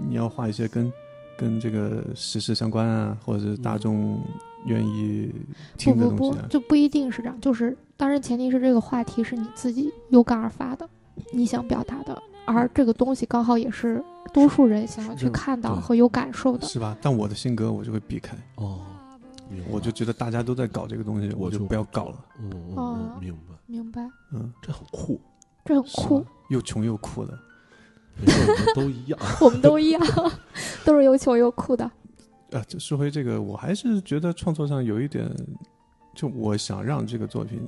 [0.06, 0.92] 你要画一些跟
[1.38, 4.20] 跟这个时事相关啊，或者是大众
[4.66, 5.32] 愿意
[5.72, 6.46] 不听的不不东西啊，。
[6.50, 10.88] 就不一定是这样，就是当然前提是这个话题是你自己有感而发的，
[11.32, 14.04] 你想表达的，而这个东西刚好也是
[14.34, 16.66] 多数人想要去看到和有感受的。
[16.66, 16.96] 是吧？
[17.00, 18.80] 但我的性格我就会避开，哦，
[19.70, 22.24] 我就觉得大家都在搞这个东西，我就不要搞了。
[22.40, 25.20] 嗯嗯哦嗯，明白，明白，嗯，这很酷。
[25.64, 27.36] 这很酷，又穷又酷的。
[28.20, 29.20] 没事，我们都一样。
[29.42, 30.02] 我们都一样，
[30.86, 31.84] 都是又穷又酷的。
[32.52, 35.28] 啊，这说回这个，我还是觉得创作上有一点，
[36.14, 37.60] 就我想让这个作品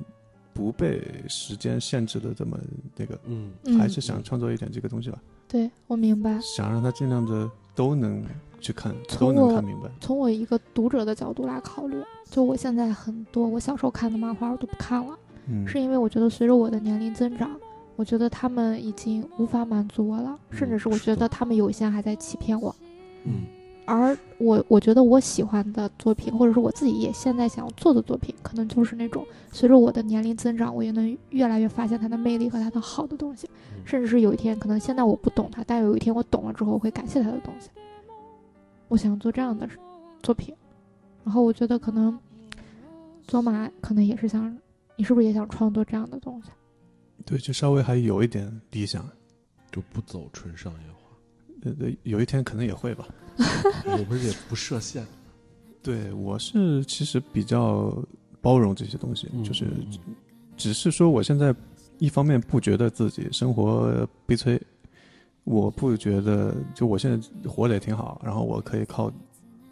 [0.53, 2.57] 不被时间限制的这么
[2.95, 3.77] 那个，嗯，嗯。
[3.77, 8.23] 还是想创作一点这个东西吧，对我明白，想让它尽量的都能
[8.59, 9.89] 去看，从我都能看明白。
[9.99, 17.51] 从我一个读者的角度来考虑，就我现在很多我小时候看的漫画我都不看了，嗯，是因为我觉得随着我的年龄增长，
[17.95, 22.75] 我觉得他们已经无法满足我了，甚至是我觉得他们有一些还在欺骗我。
[23.25, 23.45] 嗯
[23.85, 37.69] 而我我觉得我喜欢的作品，或者是我自己也现在想要做的作品，可能就是那种随着我的年龄增长，我也能越来越发现它的魅力和它的好的东西，嗯甚至是有一天可能现在我不懂它，但有一天我懂了之后，我会感谢它的东西。
[38.89, 39.69] 我想做这样的
[40.21, 40.53] 作品，
[41.23, 42.19] 然后我觉得可能
[43.25, 44.53] 做马可能也是想，
[44.97, 46.49] 你是不是也想创作这样的东西？
[47.25, 49.09] 对，就稍微还有一点理想。
[49.71, 51.15] 就不走纯商业化，
[51.61, 53.07] 呃，对，有一天可能也会吧。
[53.85, 55.05] 我们也不设限，
[55.83, 57.95] 对，我是其实比较
[58.41, 59.67] 包容这些东西，嗯就是
[60.57, 61.55] 只是说我现在
[61.99, 64.59] 一方面不觉得自己生活悲催，
[65.49, 69.11] 我不觉得就我现在活得也挺好，然后我可以靠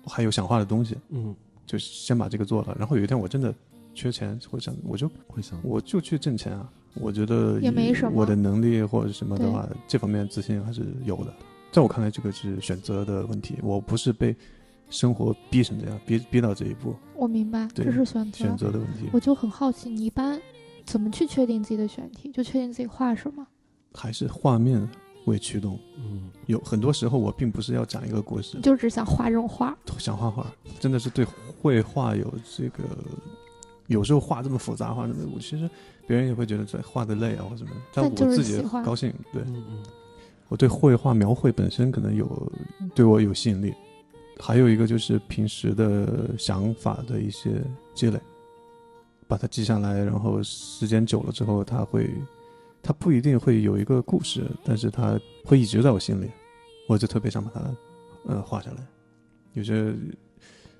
[0.07, 1.35] 还有想画的东西，嗯，
[1.67, 3.53] 就先把这个做了，然后有一天我真的
[3.93, 6.67] 缺钱，或想我就会想我就去挣钱啊。
[6.95, 11.31] 我觉得也没什么我的能力或者什么的话，这方面自信还是有的。
[11.71, 14.35] 在我看来，这个是选择的问题，我不是被
[14.89, 18.37] 生活逼成这样，逼逼到这一步，我明白，这是选择。
[18.39, 19.09] 选择的问题。
[19.13, 20.41] 我就很好奇，你一般
[20.85, 22.31] 怎么去确定自己的选题？
[22.31, 23.45] 就确定自己画什么？
[23.93, 24.89] 还是画面
[25.27, 25.79] 为驱动。
[25.97, 29.77] 嗯有很多时候，我并不是要讲一个故事，就只想画这种画？
[29.99, 30.47] 想画画，
[30.79, 32.83] 真的是对绘画有这个。
[33.87, 35.69] 有时候画这么复杂，画的我其实
[36.05, 39.13] 别人也会觉得这画的累啊或什么，但但我自己 高兴。
[39.31, 39.83] 对嗯嗯
[40.49, 42.51] 我对绘画描绘本身可能有
[42.93, 43.73] 对我有吸引力，
[44.39, 47.61] 还有一个就是平时的想法的一些
[47.93, 48.19] 积累，
[49.27, 52.09] 把它记下来，然后时间久了之后，它会，
[52.81, 56.29] 它不一定会有一个故事，但是它会一直在我心里，
[56.87, 57.75] 我就特别想把它，
[58.25, 58.77] 呃，画下来。
[59.53, 59.93] 有些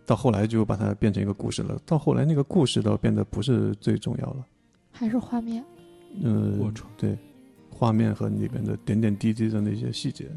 [0.06, 4.45] 到后来就把它变成一个故事了，到后来那个故事倒变得不是最重要了，
[4.91, 5.64] 还是画面？
[6.24, 7.18] 嗯、对，
[7.70, 10.30] 画面和里边的点点滴滴的那些细节，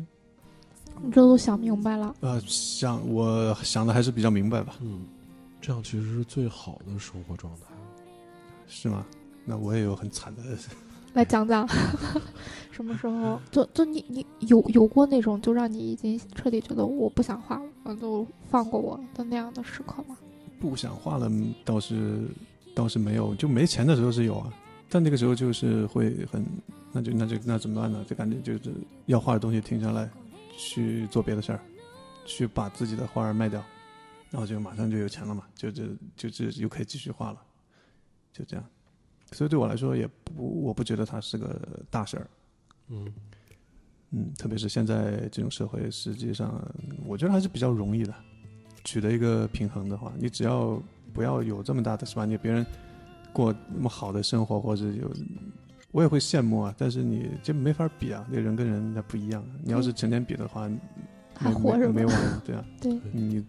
[1.00, 2.14] 你这都想明白了。
[2.20, 5.06] 呃，想我想的还是比较明白吧，嗯，
[5.60, 7.62] 这样其实是最好的生活状态。
[8.66, 9.06] 是吗？
[9.44, 10.42] 那我也有很惨的，
[11.12, 11.66] 来讲讲，
[12.70, 13.40] 什么时候？
[13.50, 20.16] 就就你你有有过那种就让你已经彻底觉得我不想画了，呃就放过我的那样的时刻吗？
[20.60, 21.30] 不想画了，
[21.64, 22.28] 倒是
[22.74, 24.52] 倒是没有，就没钱的时候是有啊，
[24.88, 26.44] 但那个时候就是会很，
[26.92, 28.04] 那就那就那怎么办呢？
[28.08, 28.74] 就感觉就是
[29.06, 30.08] 要画的东西停下来，
[30.56, 31.60] 去做别的事儿，
[32.24, 33.62] 去把自己的画儿卖掉，
[34.30, 35.82] 然后就马上就有钱了嘛，就就
[36.16, 37.38] 就就又可以继续画了，
[38.32, 38.64] 就这样。
[39.32, 41.60] 所以对我来说也不，我不觉得它是个
[41.90, 42.26] 大事儿。
[42.88, 43.06] 嗯
[44.12, 46.60] 嗯，特别是现在这种社会，实际上
[47.06, 48.12] 我觉得还是比较容易的，
[48.82, 50.82] 取得一个平衡的话，你只要
[51.14, 52.24] 不要有这么大的是吧？
[52.24, 52.66] 你别人
[53.32, 55.08] 过那么好的生活，或者有，
[55.92, 59.44] 我也会羡慕啊，但是你这没法比啊，那人跟人那不一样。
[59.62, 60.78] 你要是成天比的话，没
[61.34, 61.88] 还活着？
[61.92, 62.98] 没没完，对啊， 对。
[63.12, 63.46] 你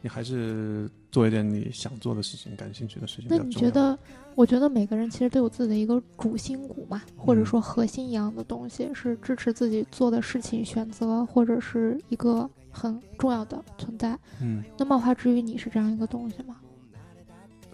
[0.00, 3.38] 你还是做一点你想做的事情、感兴趣的事情那。
[3.38, 3.98] 你觉得？
[4.34, 14.16] 我觉得每个人其实都有自己的一个主心骨嘛，或者嗯说核心一样的东西，是支持自己做的事情、选择，或者是一个很重要的存在。
[14.40, 16.56] 嗯，那漫画之于你是这样一个东西吗？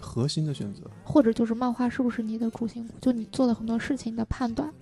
[0.01, 2.95] 核心的选择，或者就是漫画是不是你的主心骨？
[2.99, 4.73] 就你做的很多事情的判断，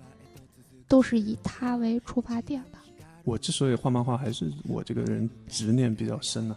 [0.87, 2.77] 都是以它为出发点的。
[3.25, 6.55] 我之所以画漫画，还是我这个人执念比较深呢、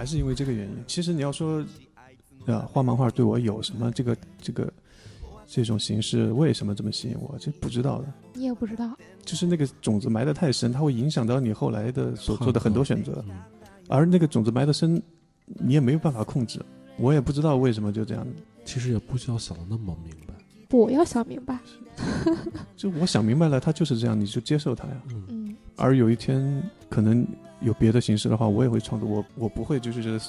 [0.00, 0.72] 还是因为这个原因。
[0.86, 1.62] 其实你要说，
[2.46, 4.72] 啊，画漫画对我有什么这个这个
[5.46, 7.36] 这种形式为什么这么吸引我？
[7.38, 8.96] 这不知道的，你也不知道，
[9.26, 13.36] 就是那个种子埋得太深，它会影响到你后来的所做的很多选择，嗯
[13.90, 15.02] 而那个种子埋得深，
[15.44, 16.58] 你也没有办法控制。
[16.96, 18.26] 我也不知道为什么就这样，
[18.64, 20.32] 其实也不需要想的那么明白。
[20.66, 21.58] 不，我要想明白。
[22.74, 25.02] 就我想明白了，它就是这样，你就接受它呀。
[25.10, 27.26] 嗯嗯，而有一天可能
[27.60, 29.08] 有别的形式的话，我也会创作。
[29.08, 30.20] 我我不会就是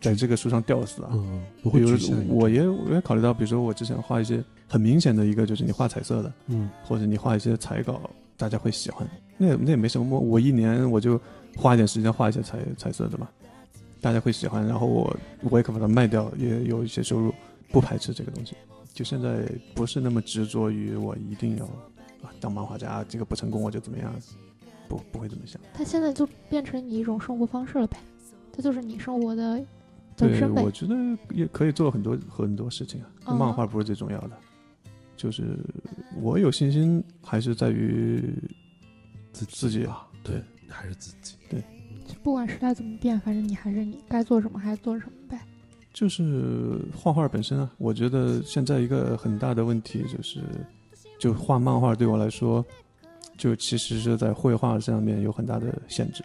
[0.00, 1.10] 在这个书上吊死啊。
[1.12, 1.98] 嗯，不会比如
[2.28, 9.08] 我也我也考虑到，比如说我之前画一些很明显的一个，就是你画彩色的，嗯或者你画一些彩稿，大家会喜欢。
[9.38, 11.20] 那那也没什么，我一年我就
[11.56, 13.28] 花一点时间画一些彩彩色的嘛，
[14.00, 14.66] 大家会喜欢。
[14.66, 15.16] 然后我
[15.50, 17.32] 我也可把它卖掉，也有一些收入，
[17.70, 18.54] 不排斥这个东西。
[18.92, 21.64] 就现在不是那么执着于我一定要
[22.22, 24.10] 啊当漫画家，这个不成功我就怎么样，
[24.88, 25.60] 不不会这么想。
[25.74, 27.96] 他现在就变成你一种生活方式了呗，
[28.52, 29.62] 这就是你生活的
[30.16, 30.70] 本，身呗我。
[30.70, 30.94] 觉得
[31.34, 33.10] 也可以做很多很多事情啊。
[33.28, 34.38] 嗯漫画不是最重要的，
[35.16, 35.58] 就是
[36.20, 38.22] 我有信心还是在于
[39.32, 41.36] 自自己啊，对，还是自己。
[41.50, 41.62] 对
[42.22, 45.40] 不管时代怎么变，反正你还是你，该做什么还是做什么呗。
[45.92, 50.40] 就是画画本身啊，我觉得现在一个很大的问题就是，
[51.18, 52.64] 就画漫画对我来说，
[53.36, 56.24] 就其实是在绘画上面有很大的限制。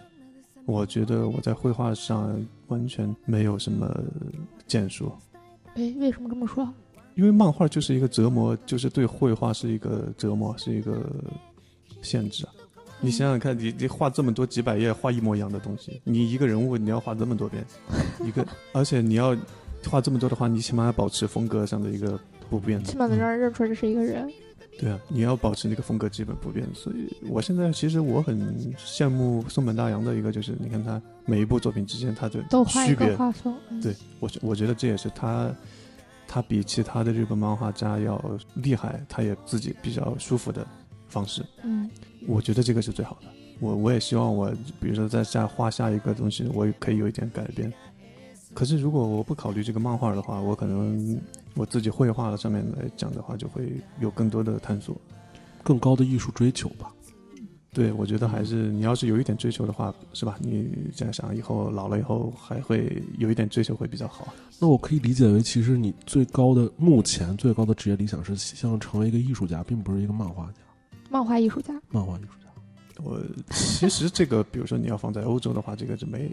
[0.66, 3.92] 我觉得我在绘画上完全没有什么
[4.68, 5.12] 建树，
[5.76, 6.68] 哎，为什么这么说？
[7.16, 11.04] 因为漫画就是一个折磨，就是对绘画是一个折磨，是一个
[12.02, 12.54] 限制啊。
[13.02, 17.66] 你想想看，你你画这么多几百页，画一模一样的东西，你一个人物你要画这么多遍，
[18.24, 19.36] 一个， 而且你要
[19.90, 22.18] 画这么多的话，你起码要保持风格上的一个
[22.50, 22.86] 不变的。
[22.86, 24.32] 起码能让人认出来这是一个人。
[24.80, 26.68] 对啊，你要保持那个风格基本不变。
[26.74, 33.56] 所以我现在其实我很羡慕松本大洋的一个，就是你看他每一部作品之间他的区别，画风。
[33.70, 35.54] 嗯、对我觉我觉得这也是他，
[36.28, 38.20] 他比其他的日本漫画家要
[38.56, 40.66] 厉害，他也自己比较舒服的
[41.08, 41.46] 方式。
[41.64, 41.90] 嗯，
[42.28, 43.28] 我觉得这个是最好的。
[43.60, 47.72] 我我也希望我，比如说在下画下一个东西，我也可以有一点改变。
[48.54, 51.22] 可是如果我不考虑这个漫画的话，我可能
[51.56, 54.96] 我自己绘画的上面来讲的话，就会有更多的探索。
[55.64, 56.92] 更高的艺术追求吧。
[57.74, 60.38] 对，我觉得还是你要是有一点追求的话，是吧？
[60.42, 64.34] 你这样想，以后老了以后还会有一点追求会比较好。
[64.60, 70.54] 那我可以理解为，其实你最高的目前最高的职业理想是希望成为一个艺术家，并不是一个漫画家。
[71.10, 72.52] 漫画艺术家，漫画艺术家
[73.04, 73.22] 我
[73.52, 76.30] 其实这个，比如说你要放在欧洲的话，这个就没，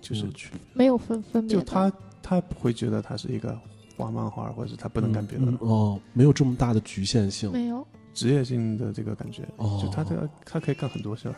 [0.00, 1.56] 就是没有区别没有分分别。
[1.56, 1.92] 就他
[2.22, 3.58] 他不会觉得他是一个
[3.98, 5.46] 画漫画，或者是他不能干别的。
[5.46, 7.50] 嗯嗯哦，没有这么大的局限性。
[7.52, 7.86] 没有。
[8.14, 11.34] 职业性的这个感觉，哦就他这个他可以干很多事儿，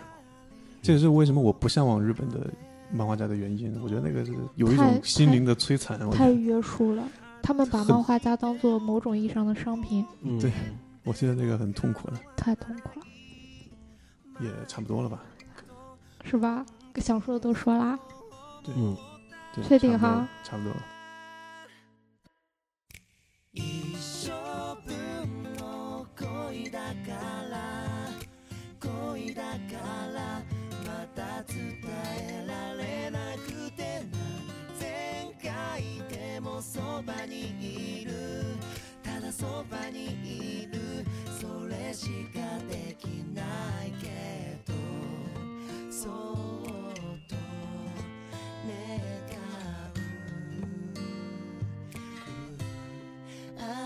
[0.81, 2.51] 这也是为什么我不向往日本的
[2.91, 3.79] 漫画家的原因。
[3.83, 5.99] 我觉得那个是有一种心灵的摧残。
[6.11, 7.07] 太约束了，
[7.43, 10.51] 他们把漫画家当做某种意义上的商品，嗯，对
[11.05, 13.07] 我现在那个很痛苦了，太痛苦了，
[14.41, 15.23] 也差不多了吧？
[16.25, 16.65] 是吧？
[16.97, 17.99] 想说的都说啦。
[18.75, 18.97] 嗯，
[19.55, 20.81] 对，确定哈差不多了。
[23.53, 24.31] 一生
[24.87, 28.09] 分の恋だから
[28.81, 29.57] 恋だか
[30.15, 30.43] ら
[30.87, 31.81] また伝
[32.17, 34.19] えられなくてな
[34.79, 38.13] 前回でもそばにいる
[39.03, 41.05] ただそばにいる
[41.41, 43.43] それしかできな
[43.85, 44.73] いけど
[45.91, 46.09] そ
[46.57, 46.60] う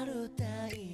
[0.07, 0.45] る太
[0.77, 0.94] 陽